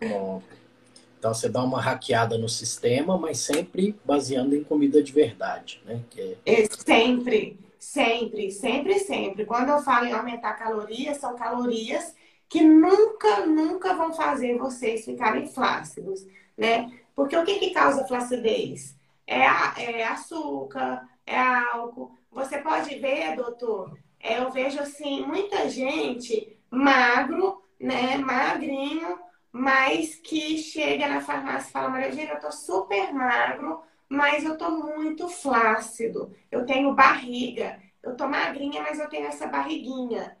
[0.00, 0.42] Bom.
[1.16, 6.02] Então você dá uma hackeada no sistema, mas sempre baseando em comida de verdade, né?
[6.10, 6.66] Que é...
[6.70, 9.44] Sempre, sempre, sempre, sempre.
[9.44, 12.12] Quando eu falo em aumentar calorias, são calorias
[12.48, 16.26] que nunca, nunca vão fazer vocês ficarem flácidos,
[16.58, 16.90] né?
[17.14, 18.96] Porque o que, que causa flacidez?
[19.24, 19.44] É,
[19.76, 22.18] é açúcar, é álcool.
[22.30, 28.16] Você pode ver, doutor, é, eu vejo assim, muita gente magro, né?
[28.18, 29.18] Magrinho,
[29.52, 34.56] mas que chega na farmácia e fala, Maria Eugênia, eu tô super magro, mas eu
[34.56, 40.36] tô muito flácido, eu tenho barriga, eu tô magrinha, mas eu tenho essa barriguinha.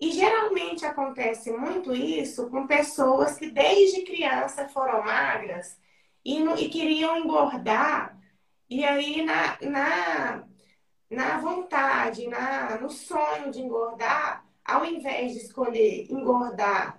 [0.00, 5.78] E geralmente acontece muito isso com pessoas que desde criança foram magras
[6.24, 8.18] e, e queriam engordar,
[8.68, 10.44] e aí na, na,
[11.12, 16.98] na vontade, na, no sonho de engordar, ao invés de escolher engordar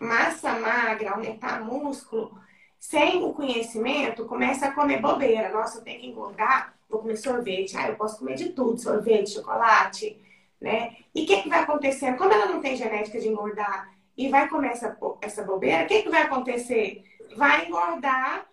[0.00, 2.36] massa magra, aumentar músculo,
[2.78, 5.48] sem o conhecimento, começa a comer bobeira.
[5.50, 7.76] Nossa, eu tenho que engordar, vou comer sorvete.
[7.76, 10.20] Ah, eu posso comer de tudo, sorvete, chocolate,
[10.60, 10.96] né?
[11.14, 12.16] E o que, que vai acontecer?
[12.16, 16.02] Como ela não tem genética de engordar e vai comer essa, essa bobeira, o que,
[16.02, 17.04] que vai acontecer?
[17.36, 18.46] Vai engordar,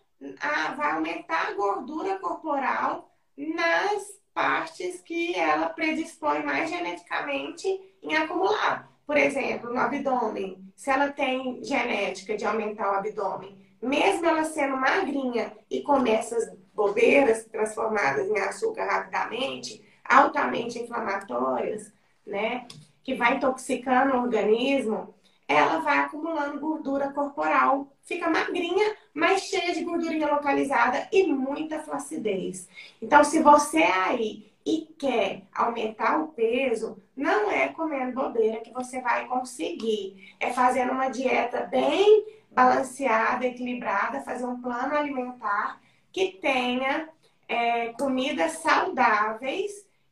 [0.77, 7.67] vai aumentar a gordura corporal nas partes que ela predispõe mais geneticamente
[8.01, 8.89] em acumular.
[9.05, 14.77] Por exemplo, no abdômen, se ela tem genética de aumentar o abdômen, mesmo ela sendo
[14.77, 21.91] magrinha e comer essas bobeiras transformadas em açúcar rapidamente, altamente inflamatórias,
[22.25, 22.67] né,
[23.03, 25.13] que vai intoxicando o organismo,
[25.47, 32.67] ela vai acumulando gordura corporal, fica magrinha, mas cheia de gordurinha localizada e muita flacidez.
[33.01, 39.01] Então, se você aí e quer aumentar o peso, não é comendo bobeira que você
[39.01, 40.35] vai conseguir.
[40.39, 45.79] É fazendo uma dieta bem balanceada, equilibrada, fazer um plano alimentar
[46.11, 47.07] que tenha
[47.47, 49.71] é, comidas saudáveis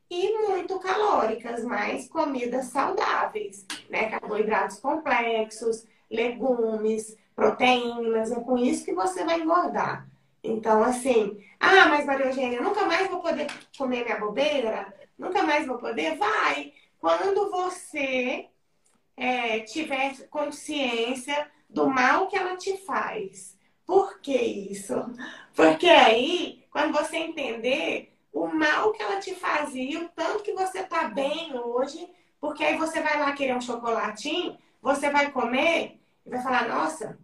[0.10, 4.10] e muito calóricas, mas comidas saudáveis, né?
[4.10, 10.06] Carboidratos complexos, legumes, proteínas, é com isso que você vai engordar.
[10.44, 14.94] Então, assim, ah, mas Maria Eugênia, nunca mais vou poder comer minha bobeira?
[15.18, 16.18] Nunca mais vou poder?
[16.18, 16.74] Vai!
[17.00, 18.48] Quando você
[19.16, 23.58] é, tiver consciência do mal que ela te faz.
[23.86, 24.96] Por que isso?
[25.56, 30.84] Porque aí, quando você entender o mal que ela te fazia, o tanto que você
[30.84, 32.10] tá bem hoje,
[32.40, 37.18] porque aí você vai lá querer um chocolatinho, você vai comer e vai falar, nossa,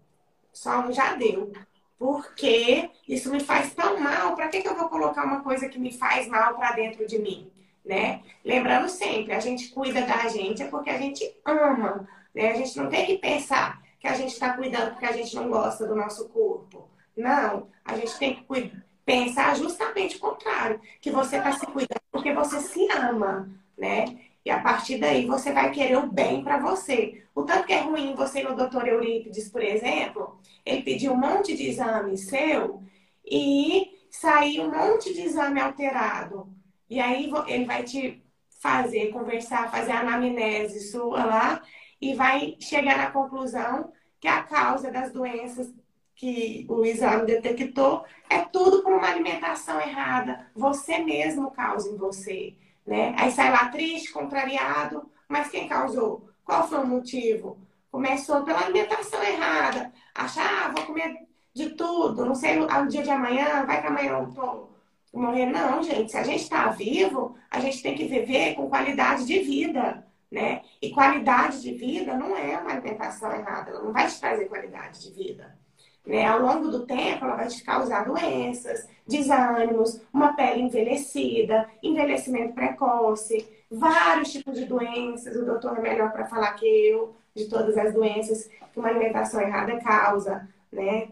[0.79, 1.51] um já deu.
[1.97, 5.79] Porque isso me faz tão mal, para que, que eu vou colocar uma coisa que
[5.79, 7.51] me faz mal para dentro de mim?
[7.83, 8.21] Né?
[8.43, 12.51] Lembrando sempre, a gente cuida da gente é porque a gente ama, né?
[12.51, 15.49] A gente não tem que pensar que a gente está cuidando porque a gente não
[15.49, 16.89] gosta do nosso corpo.
[17.15, 18.71] Não, a gente tem que
[19.05, 23.47] pensar justamente o contrário, que você está se cuidando porque você se ama,
[23.77, 24.17] né?
[24.45, 27.23] E a partir daí você vai querer o bem para você.
[27.33, 31.57] O tanto que é ruim você no doutor Eurípides, por exemplo, ele pediu um monte
[31.57, 32.83] de exame seu
[33.25, 36.47] e sair um monte de exame alterado.
[36.87, 38.23] E aí ele vai te
[38.59, 41.61] fazer, conversar, fazer a anamnese sua lá
[41.99, 45.73] e vai chegar na conclusão que a causa das doenças
[46.15, 50.49] que o exame detectou é tudo por uma alimentação errada.
[50.55, 52.55] Você mesmo causa em você,
[52.86, 53.15] né?
[53.17, 56.29] Aí sai lá triste, contrariado, mas quem causou?
[56.43, 57.57] Qual foi o motivo?
[57.91, 59.91] Começou pela alimentação errada.
[60.13, 64.19] Achar, ah, vou comer de tudo, não sei, ao dia de amanhã, vai que amanhã
[64.19, 64.69] eu tô
[65.13, 65.45] morrer.
[65.45, 69.39] Não, gente, se a gente está vivo, a gente tem que viver com qualidade de
[69.39, 70.63] vida né?
[70.81, 75.01] E qualidade de vida não é uma alimentação errada, ela não vai te trazer qualidade
[75.01, 75.57] de vida.
[76.05, 76.25] Né?
[76.25, 83.47] Ao longo do tempo, ela vai te causar doenças, desânimos, uma pele envelhecida, envelhecimento precoce,
[83.71, 85.35] vários tipos de doenças.
[85.35, 89.41] O doutor é melhor para falar que eu, de todas as doenças que uma alimentação
[89.41, 91.09] errada causa, né?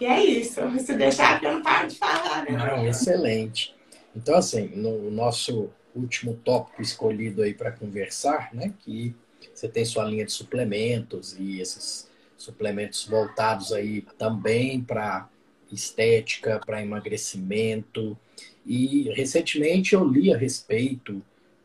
[0.00, 0.60] E é isso.
[0.78, 2.52] Se deixar que eu não paro de falar, né?
[2.52, 3.74] Não, excelente.
[4.14, 8.72] Então, assim, no nosso último tópico escolhido aí para conversar, né?
[8.80, 9.14] Que
[9.52, 15.28] você tem sua linha de suplementos e esses suplementos voltados aí também para
[15.70, 18.16] estética, para emagrecimento.
[18.64, 21.22] E recentemente eu li a respeito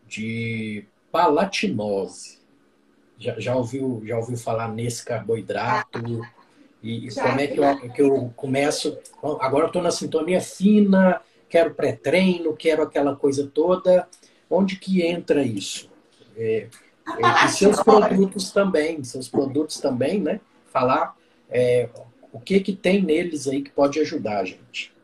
[0.08, 2.40] de palatinose.
[3.18, 6.22] Já, já, ouviu, já ouviu falar nesse carboidrato?
[6.82, 8.98] E, e como é que eu, que eu começo?
[9.40, 14.08] Agora eu estou na sintonia fina, quero pré-treino, quero aquela coisa toda.
[14.50, 15.90] Onde que entra isso?
[16.36, 16.68] É,
[17.08, 20.40] é, e seus produtos também, seus produtos também, né?
[20.72, 21.16] Falar
[21.50, 21.90] é,
[22.32, 24.96] o que que tem neles aí que pode ajudar a gente.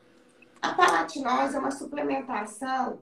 [0.62, 3.00] A palatinose é uma suplementação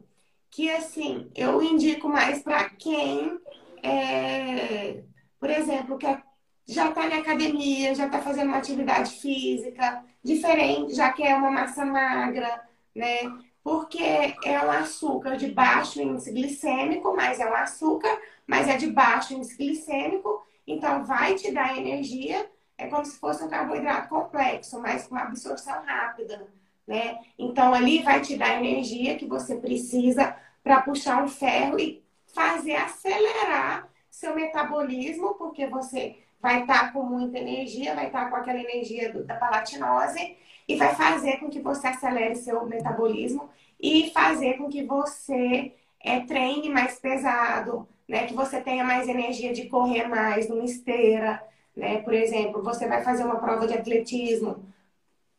[0.49, 3.39] que, assim, eu indico mais para quem,
[3.83, 5.03] é,
[5.39, 6.23] por exemplo, quer,
[6.67, 11.85] já está na academia, já está fazendo uma atividade física diferente, já quer uma massa
[11.85, 12.61] magra,
[12.95, 13.21] né?
[13.65, 14.03] porque
[14.43, 19.33] é um açúcar de baixo índice glicêmico, mas é um açúcar, mas é de baixo
[19.33, 22.47] índice glicêmico, então vai te dar energia,
[22.77, 26.47] é como se fosse um carboidrato complexo, mas com absorção rápida,
[26.87, 27.19] né?
[27.37, 32.75] Então ali vai te dar energia que você precisa para puxar um ferro e fazer
[32.75, 38.35] acelerar seu metabolismo, porque você vai estar tá com muita energia, vai estar tá com
[38.35, 43.49] aquela energia da palatinose e vai fazer com que você acelere seu metabolismo
[43.79, 48.25] e fazer com que você é, treine mais pesado, né?
[48.25, 51.41] Que você tenha mais energia de correr mais numa esteira,
[51.75, 52.01] né?
[52.01, 54.63] Por exemplo, você vai fazer uma prova de atletismo,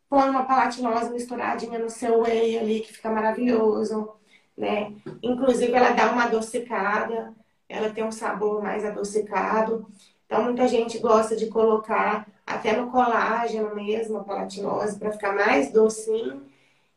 [0.09, 4.11] põe uma palatinose misturadinha no seu whey ali, que fica maravilhoso,
[4.57, 4.93] né?
[5.23, 7.33] Inclusive, ela dá uma adocicada,
[7.69, 9.87] ela tem um sabor mais adocicado.
[10.27, 15.71] Então, muita gente gosta de colocar até no colágeno mesmo, a palatinose, para ficar mais
[15.71, 16.43] docinho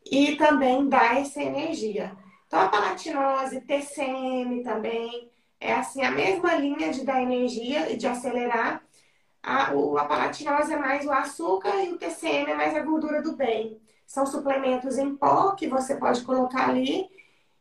[0.04, 2.12] e também dá essa energia.
[2.46, 5.30] Então, a palatinose, TCM também,
[5.60, 8.82] é assim, a mesma linha de dar energia e de acelerar.
[9.42, 13.22] A, o, a palatinose é mais o açúcar e o TCM é mais a gordura
[13.22, 13.80] do bem.
[14.06, 17.08] São suplementos em pó que você pode colocar ali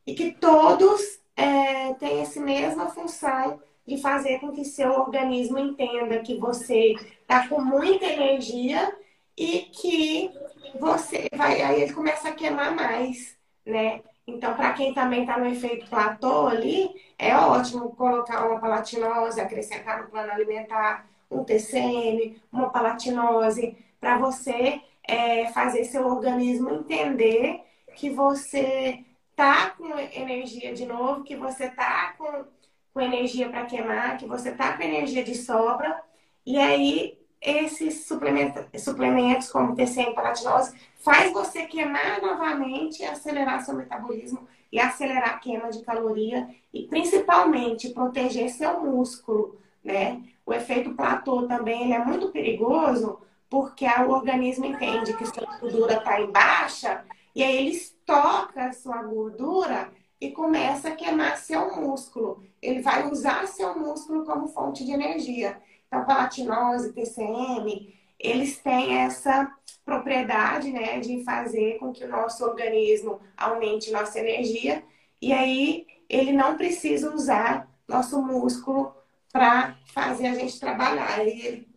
[0.06, 1.02] e que todos
[1.36, 7.48] é, têm essa mesma função de fazer com que seu organismo entenda que você está
[7.48, 8.96] com muita energia
[9.38, 10.32] e que
[10.80, 11.62] você vai.
[11.62, 14.02] Aí ele começa a queimar mais, né?
[14.28, 20.04] Então, para quem também está no efeito platô ali, é ótimo colocar uma palatinose, acrescentar
[20.04, 27.62] no plano alimentar um TCM, uma palatinose, para você é, fazer seu organismo entender
[27.96, 29.04] que você
[29.36, 32.46] tá com energia de novo, que você tá com
[32.94, 36.02] com energia para queimar, que você tá com energia de sobra,
[36.46, 44.46] e aí esses suplementos, suplementos como TCM palatinose faz você queimar novamente, acelerar seu metabolismo
[44.72, 50.22] e acelerar a queima de caloria e principalmente proteger seu músculo, né?
[50.50, 55.98] O efeito platô também ele é muito perigoso porque o organismo entende que sua gordura
[55.98, 61.76] está em baixa e aí ele estoca a sua gordura e começa a queimar seu
[61.76, 62.44] músculo.
[62.60, 65.62] Ele vai usar seu músculo como fonte de energia.
[65.88, 73.20] Então, palatinose, TCM, eles têm essa propriedade, né, de fazer com que o nosso organismo
[73.38, 74.84] aumente nossa energia
[75.22, 78.99] e aí ele não precisa usar nosso músculo
[79.32, 81.20] para fazer a gente trabalhar.
[81.20, 81.68] Ele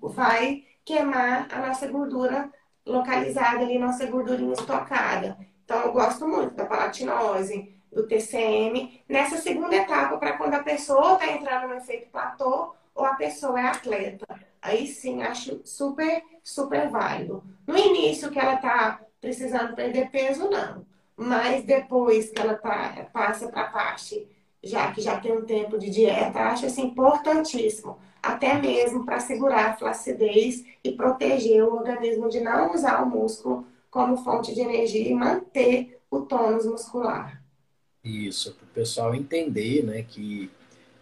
[0.00, 2.50] vai queimar a nossa gordura
[2.86, 5.36] localizada ali, nossa gordurinha estocada.
[5.64, 11.14] Então, eu gosto muito da palatinose, do TCM, nessa segunda etapa, para quando a pessoa
[11.14, 14.26] está entrando no efeito platô ou a pessoa é atleta.
[14.60, 17.42] Aí sim, acho super, super válido.
[17.66, 20.84] No início que ela está precisando perder peso, não.
[21.16, 24.28] Mas depois que ela tá, passa para a parte,
[24.66, 27.98] já que já tem um tempo de dieta, acho assim, importantíssimo.
[28.22, 33.66] Até mesmo para segurar a flacidez e proteger o organismo de não usar o músculo
[33.90, 37.42] como fonte de energia e manter o tônus muscular.
[38.04, 40.50] Isso, para o pessoal entender né, que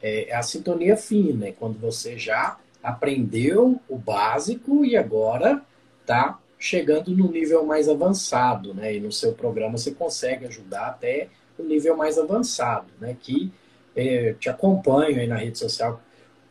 [0.02, 5.62] é, é a sintonia fina, né, quando você já aprendeu o básico e agora
[6.02, 8.94] está chegando no nível mais avançado, né?
[8.94, 11.28] E no seu programa você consegue ajudar até
[11.58, 13.16] o nível mais avançado, né?
[13.20, 13.52] Que
[13.94, 16.00] é, te acompanho aí na rede social,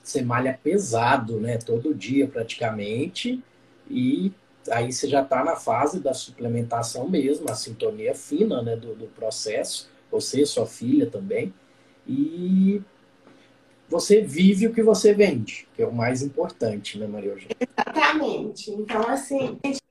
[0.01, 1.58] você malha pesado, né?
[1.58, 3.41] Todo dia praticamente
[3.89, 4.32] e
[4.72, 9.08] aí você já está na fase da suplementação mesmo, a sintonia fina né, do, do
[9.08, 11.54] processo, você, sua filha também,
[12.08, 12.82] e
[13.89, 17.56] você vive o que você vende, que é o mais importante, né, Maria Eugênia?
[17.60, 18.72] Exatamente.
[18.72, 19.82] Então, assim, a gente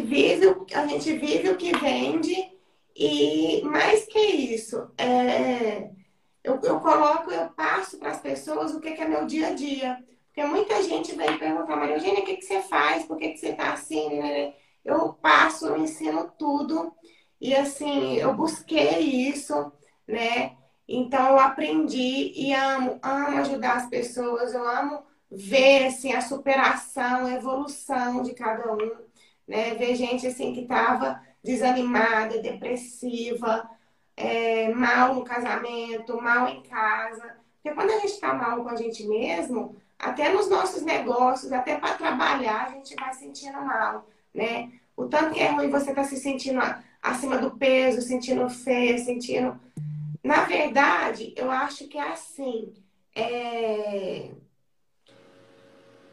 [0.00, 2.52] vive, a gente vive o que vende
[2.96, 5.90] e mais que isso, é,
[6.42, 9.54] eu, eu coloco, eu passo para as pessoas o que, que é meu dia a
[9.54, 9.98] dia.
[10.26, 13.04] Porque muita gente vem perguntar, Maria Eugênia, o que, que você faz?
[13.04, 14.08] Por que, que você está assim?
[14.84, 16.92] Eu passo, eu ensino tudo.
[17.40, 19.72] E assim, eu busquei isso,
[20.06, 20.56] né?
[20.86, 27.26] Então eu aprendi e amo, amo ajudar as pessoas, eu amo ver assim, a superação,
[27.26, 28.92] a evolução de cada um.
[29.46, 29.74] Né?
[29.74, 33.68] Ver gente assim que estava desanimada, depressiva,
[34.16, 37.36] é, mal no casamento, mal em casa.
[37.62, 41.76] Porque quando a gente está mal com a gente mesmo, até nos nossos negócios, até
[41.76, 44.72] para trabalhar, a gente vai sentindo mal, né?
[44.96, 46.60] O tanto que é ruim você estar tá se sentindo
[47.02, 49.58] acima do peso, sentindo feio, sentindo.
[50.22, 52.72] Na verdade, eu acho que é assim.
[53.14, 54.30] É...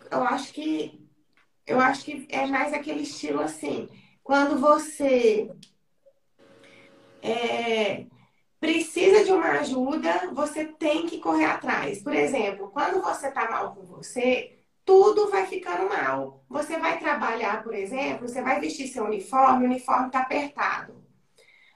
[0.09, 1.00] Eu acho que
[1.66, 3.89] eu acho que é mais aquele estilo assim.
[4.24, 5.49] Quando você
[7.22, 8.05] é,
[8.59, 12.01] precisa de uma ajuda, você tem que correr atrás.
[12.01, 16.43] Por exemplo, quando você está mal com você, tudo vai ficando mal.
[16.49, 21.01] Você vai trabalhar, por exemplo, você vai vestir seu uniforme, o uniforme está apertado.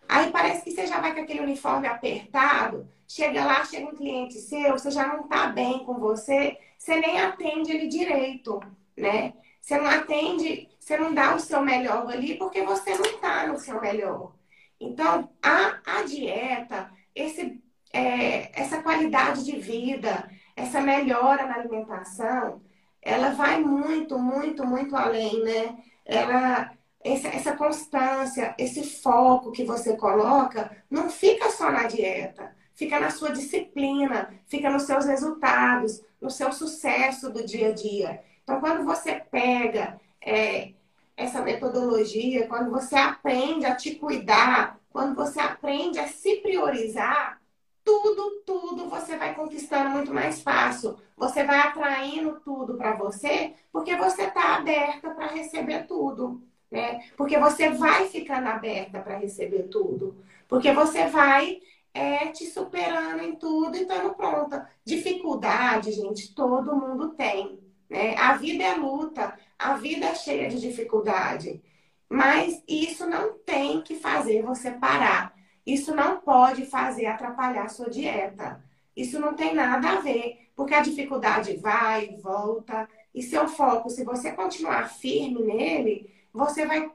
[0.08, 4.36] Aí parece que você já vai com aquele uniforme apertado, chega lá, chega um cliente
[4.36, 8.60] seu, você já não está bem com você, você nem atende ele direito,
[8.96, 9.34] né?
[9.66, 13.58] Você não atende, você não dá o seu melhor ali porque você não está no
[13.58, 14.36] seu melhor.
[14.80, 17.60] Então, a, a dieta, esse,
[17.92, 22.62] é, essa qualidade de vida, essa melhora na alimentação,
[23.02, 25.76] ela vai muito, muito, muito além, né?
[26.06, 26.72] Ela,
[27.04, 33.10] essa, essa constância, esse foco que você coloca, não fica só na dieta, fica na
[33.10, 38.24] sua disciplina, fica nos seus resultados, no seu sucesso do dia a dia.
[38.46, 40.74] Então, quando você pega é,
[41.18, 47.42] essa metodologia, quando você aprende a te cuidar, quando você aprende a se priorizar,
[47.84, 50.96] tudo, tudo você vai conquistando muito mais fácil.
[51.18, 57.04] Você vai atraindo tudo para você, porque você está aberta para receber tudo, né?
[57.18, 61.62] Porque você vai ficando aberta para receber tudo, porque você vai
[61.96, 64.70] é, te superando em tudo e estando pronta.
[64.84, 67.65] Dificuldade, gente, todo mundo tem.
[67.90, 68.16] Né?
[68.18, 71.62] A vida é luta, a vida é cheia de dificuldade.
[72.10, 75.34] Mas isso não tem que fazer você parar.
[75.66, 78.64] Isso não pode fazer atrapalhar sua dieta.
[78.96, 82.88] Isso não tem nada a ver, porque a dificuldade vai e volta.
[83.14, 86.92] E seu foco, se você continuar firme nele, você vai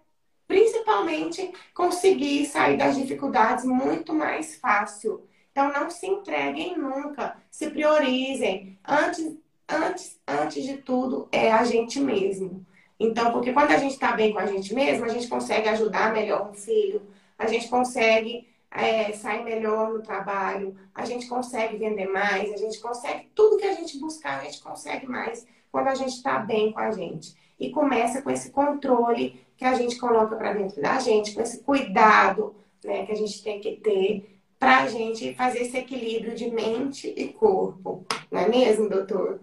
[0.46, 5.26] principalmente conseguir sair das dificuldades muito mais fácil.
[5.52, 8.78] Então não se entreguem nunca, se priorizem.
[8.86, 9.36] Antes,
[9.70, 12.64] antes, antes de tudo é a gente mesmo.
[12.98, 16.12] Então, porque quando a gente está bem com a gente mesmo, a gente consegue ajudar
[16.12, 17.02] melhor um filho,
[17.38, 22.78] a gente consegue é, sair melhor no trabalho, a gente consegue vender mais, a gente
[22.78, 26.72] consegue tudo que a gente buscar, a gente consegue mais quando a gente está bem
[26.72, 27.34] com a gente.
[27.58, 31.62] E começa com esse controle que a gente coloca para dentro da gente, com esse
[31.62, 32.54] cuidado
[32.84, 37.12] né, que a gente tem que ter para a gente fazer esse equilíbrio de mente
[37.16, 38.04] e corpo.
[38.30, 39.40] Não é mesmo, doutor?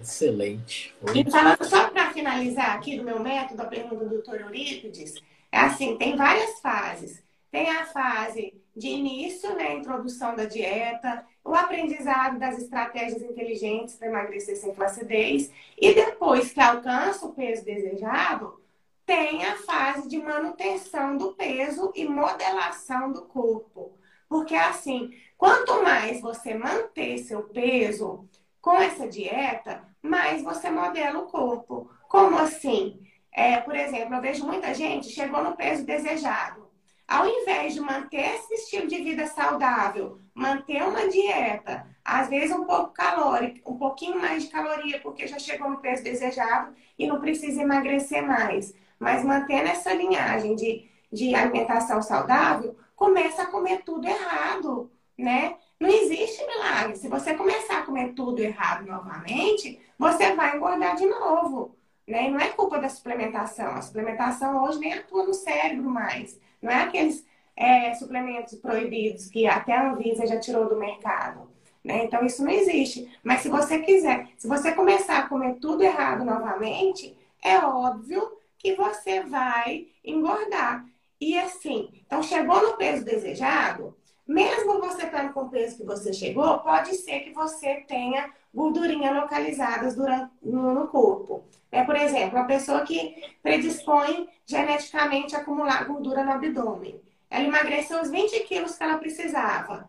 [0.00, 0.94] Excelente.
[1.14, 5.14] E falando só para finalizar aqui do meu método, a pergunta do doutor Eurípides,
[5.50, 7.22] é assim, tem várias fases.
[7.50, 14.08] Tem a fase de início, né, introdução da dieta, o aprendizado das estratégias inteligentes para
[14.08, 18.60] emagrecer sem flacidez, e depois que alcança o peso desejado,
[19.06, 23.98] tem a fase de manutenção do peso e modelação do corpo.
[24.28, 28.28] Porque assim, quanto mais você manter seu peso
[28.60, 31.90] com essa dieta, mais você modela o corpo.
[32.08, 33.00] Como assim?
[33.32, 36.68] É, por exemplo, eu vejo muita gente chegou no peso desejado.
[37.06, 42.64] Ao invés de manter esse estilo de vida saudável, manter uma dieta, às vezes um
[42.64, 47.20] pouco calórica, um pouquinho mais de caloria, porque já chegou no peso desejado e não
[47.20, 54.06] precisa emagrecer mais mas mantendo essa linhagem de, de alimentação saudável, começa a comer tudo
[54.08, 55.56] errado, né?
[55.80, 56.96] Não existe milagre.
[56.96, 61.76] Se você começar a comer tudo errado novamente, você vai engordar de novo.
[62.06, 62.26] Né?
[62.26, 63.74] E não é culpa da suplementação.
[63.74, 66.38] A suplementação hoje nem atua no cérebro mais.
[66.60, 67.24] Não é aqueles
[67.56, 71.48] é, suplementos proibidos que até a Anvisa já tirou do mercado.
[71.84, 72.04] Né?
[72.04, 73.08] Então isso não existe.
[73.22, 78.74] Mas se você quiser, se você começar a comer tudo errado novamente, é óbvio que
[78.74, 80.84] você vai engordar.
[81.20, 83.96] E assim, então chegou no peso desejado,
[84.28, 89.10] mesmo você estando com o peso que você chegou, pode ser que você tenha gordurinha
[89.10, 89.96] localizadas
[90.42, 91.44] no, corpo.
[91.72, 97.00] É, por exemplo, a pessoa que predispõe geneticamente a acumular gordura no abdômen.
[97.30, 99.88] Ela emagreceu os 20 quilos que ela precisava,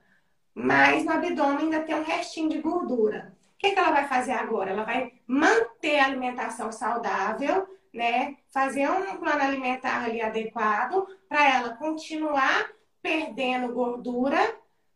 [0.54, 3.34] mas no abdômen ainda tem um restinho de gordura.
[3.56, 4.72] O que, que ela vai fazer agora?
[4.72, 8.38] Ela vai manter a alimentação saudável, né?
[8.50, 12.70] Fazer um plano alimentar ali adequado para ela continuar
[13.02, 14.56] perdendo gordura,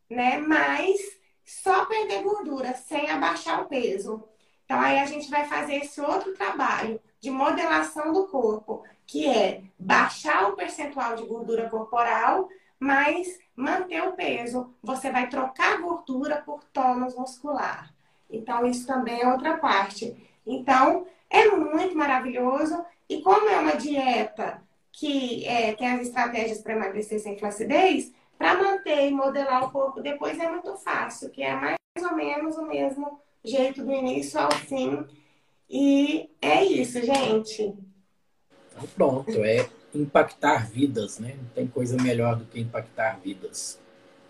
[0.09, 0.37] né?
[0.37, 0.99] Mas
[1.43, 4.23] só perder gordura sem abaixar o peso.
[4.65, 9.63] Então aí a gente vai fazer esse outro trabalho de modelação do corpo, que é
[9.77, 12.49] baixar o percentual de gordura corporal,
[12.79, 14.73] mas manter o peso.
[14.81, 17.93] Você vai trocar gordura por tônus muscular.
[18.29, 20.15] Então isso também é outra parte.
[20.45, 22.83] Então, é muito maravilhoso.
[23.07, 24.61] E como é uma dieta
[24.93, 30.01] que é, tem as estratégias para emagrecer sem flacidez, para manter e modelar o corpo
[30.01, 34.51] depois é muito fácil, que é mais ou menos o mesmo jeito do início ao
[34.51, 35.03] fim.
[35.69, 37.73] E é isso, gente.
[38.71, 41.35] Então, pronto, é impactar vidas, né?
[41.37, 43.79] Não tem coisa melhor do que impactar vidas.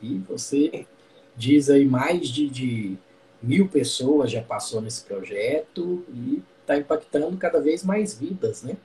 [0.02, 0.88] E você
[1.36, 2.98] diz aí mais de, de
[3.42, 8.78] mil pessoas já passou nesse projeto e está impactando cada vez mais vidas, né?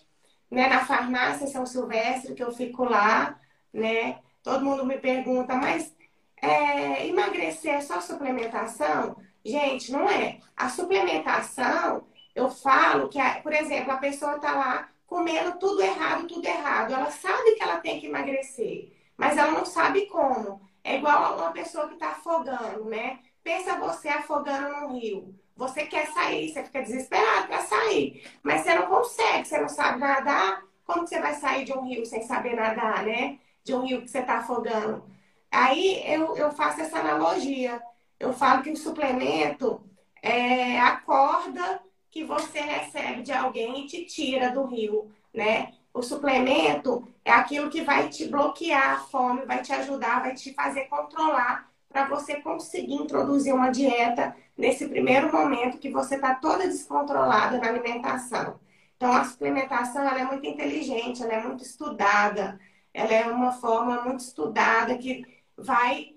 [0.50, 3.40] né, na farmácia São Silvestre, que eu fico lá,
[3.72, 4.18] né?
[4.46, 5.92] Todo mundo me pergunta, mas
[6.40, 9.16] é, emagrecer é só suplementação?
[9.44, 10.38] Gente, não é.
[10.56, 16.46] A suplementação, eu falo que, por exemplo, a pessoa está lá comendo tudo errado, tudo
[16.46, 16.94] errado.
[16.94, 20.60] Ela sabe que ela tem que emagrecer, mas ela não sabe como.
[20.84, 23.18] É igual uma pessoa que está afogando, né?
[23.42, 25.34] Pensa você afogando no rio.
[25.56, 29.98] Você quer sair, você fica desesperado para sair, mas você não consegue, você não sabe
[29.98, 30.62] nadar.
[30.84, 33.40] Como você vai sair de um rio sem saber nadar, né?
[33.66, 35.02] De um rio que você está afogando.
[35.50, 37.82] Aí eu, eu faço essa analogia.
[38.18, 39.80] Eu falo que o suplemento
[40.22, 45.72] é a corda que você recebe de alguém e te tira do rio, né?
[45.92, 50.54] O suplemento é aquilo que vai te bloquear a fome, vai te ajudar, vai te
[50.54, 56.68] fazer controlar para você conseguir introduzir uma dieta nesse primeiro momento que você está toda
[56.68, 58.60] descontrolada na alimentação.
[58.96, 62.58] Então, a suplementação ela é muito inteligente, ela é muito estudada,
[62.96, 65.22] ela é uma forma muito estudada que
[65.54, 66.14] vai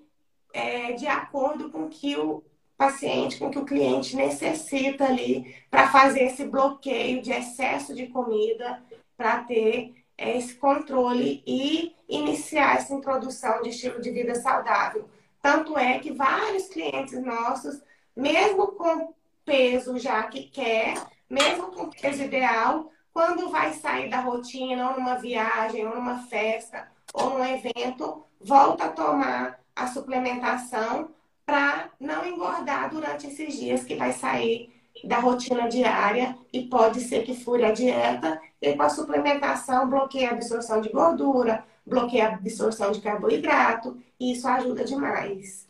[0.54, 2.42] é, de acordo com que o
[2.78, 8.82] paciente, com que o cliente necessita ali para fazer esse bloqueio de excesso de comida,
[9.18, 15.10] para ter é, esse controle e iniciar essa introdução de estilo de vida saudável.
[15.42, 17.82] Tanto é que vários clientes nossos,
[18.16, 19.14] mesmo com
[19.44, 20.94] peso já que quer,
[21.30, 26.88] mesmo com peso ideal, quando vai sair da rotina, ou numa viagem, ou numa festa,
[27.14, 31.10] ou num evento, volta a tomar a suplementação
[31.46, 34.72] para não engordar durante esses dias que vai sair
[35.04, 40.30] da rotina diária e pode ser que fure a dieta e com a suplementação bloqueia
[40.30, 45.68] a absorção de gordura, bloqueia a absorção de carboidrato e isso ajuda demais.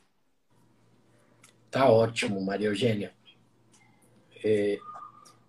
[1.70, 3.14] Tá ótimo, Maria Eugênia.
[4.44, 4.80] É,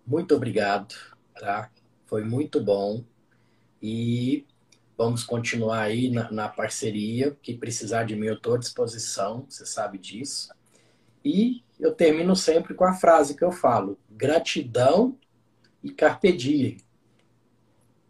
[0.05, 0.93] muito obrigado,
[1.39, 1.69] tá?
[2.11, 3.03] Foi muito bom
[3.81, 4.45] e
[5.01, 7.35] Vamos continuar aí na, na parceria.
[7.41, 10.53] Que precisar de mim, eu estou à disposição, você sabe disso.
[11.25, 15.17] E eu termino sempre com a frase que eu falo: gratidão
[15.83, 16.77] e carpe diem.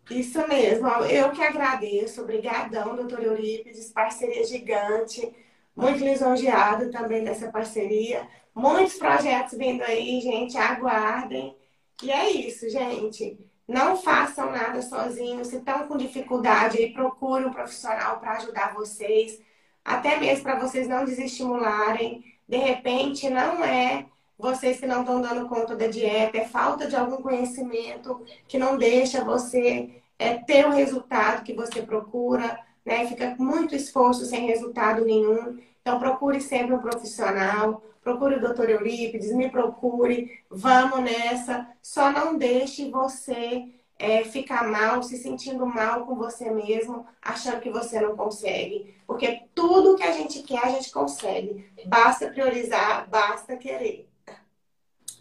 [0.09, 2.23] Isso mesmo, eu que agradeço.
[2.23, 5.33] Obrigadão, doutor Eurípides, parceria gigante.
[5.73, 8.27] Muito lisonjeado também dessa parceria.
[8.53, 11.55] Muitos projetos vindo aí, gente, aguardem.
[12.03, 13.39] E é isso, gente.
[13.67, 15.47] Não façam nada sozinhos.
[15.47, 19.39] Se estão com dificuldade, procure um profissional para ajudar vocês,
[19.83, 22.23] até mesmo para vocês não desestimularem.
[22.47, 24.05] De repente, não é
[24.37, 28.77] vocês que não estão dando conta da dieta, é falta de algum conhecimento que não
[28.77, 33.05] deixa você é, ter o resultado que você procura, né?
[33.07, 35.57] Fica muito esforço sem resultado nenhum.
[35.81, 41.67] Então, procure sempre um profissional, procure o doutor Eurípides, me procure, vamos nessa.
[41.81, 43.65] Só não deixe você
[43.97, 48.95] é, ficar mal, se sentindo mal com você mesmo, achando que você não consegue.
[49.05, 51.71] Porque tudo que a gente quer, a gente consegue.
[51.85, 54.09] Basta priorizar, basta querer.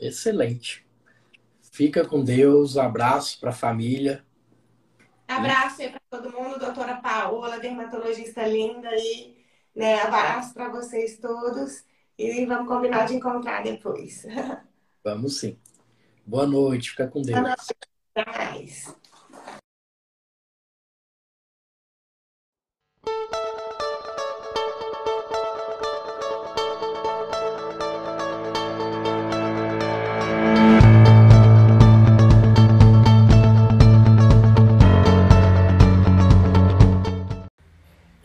[0.00, 0.86] Excelente.
[1.70, 4.24] Fica com Deus, abraço para a família.
[5.28, 9.36] Abraço aí para todo mundo, doutora Paola, dermatologista linda aí.
[9.74, 10.00] Né?
[10.00, 11.84] Abraço para vocês todos.
[12.20, 14.26] E vamos combinar de encontrar depois.
[15.02, 15.56] Vamos sim.
[16.26, 17.40] Boa noite, fica com Deus.
[17.40, 17.74] Boa noite.
[18.14, 18.94] Até mais.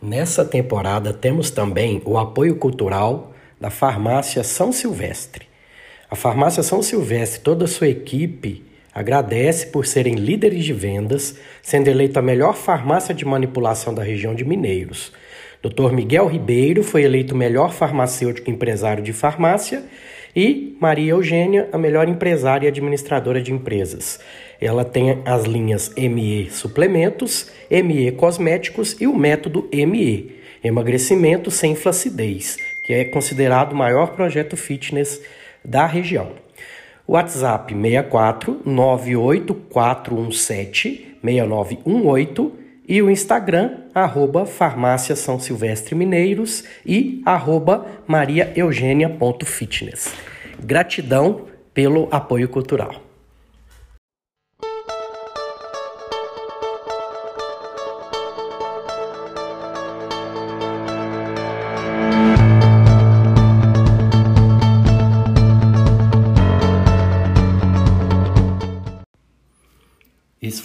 [0.02, 5.46] Nessa temporada temos também o apoio cultural da Farmácia São Silvestre.
[6.10, 8.62] A Farmácia São Silvestre, toda a sua equipe,
[8.94, 14.34] agradece por serem líderes de vendas, sendo eleita a melhor farmácia de manipulação da região
[14.34, 15.12] de Mineiros.
[15.62, 15.92] Dr.
[15.92, 19.84] Miguel Ribeiro foi eleito melhor farmacêutico empresário de farmácia
[20.34, 24.20] e Maria Eugênia, a melhor empresária e administradora de empresas.
[24.60, 32.56] Ela tem as linhas ME Suplementos, ME Cosméticos e o método ME, Emagrecimento sem Flacidez
[32.86, 35.20] que é considerado o maior projeto fitness
[35.64, 36.30] da região.
[37.06, 42.52] WhatsApp 64 98417 6918
[42.88, 50.14] e o Instagram, arroba Farmácia São Silvestre Mineiros e arroba mariaeugênia.fitness.
[50.60, 53.05] Gratidão pelo apoio cultural.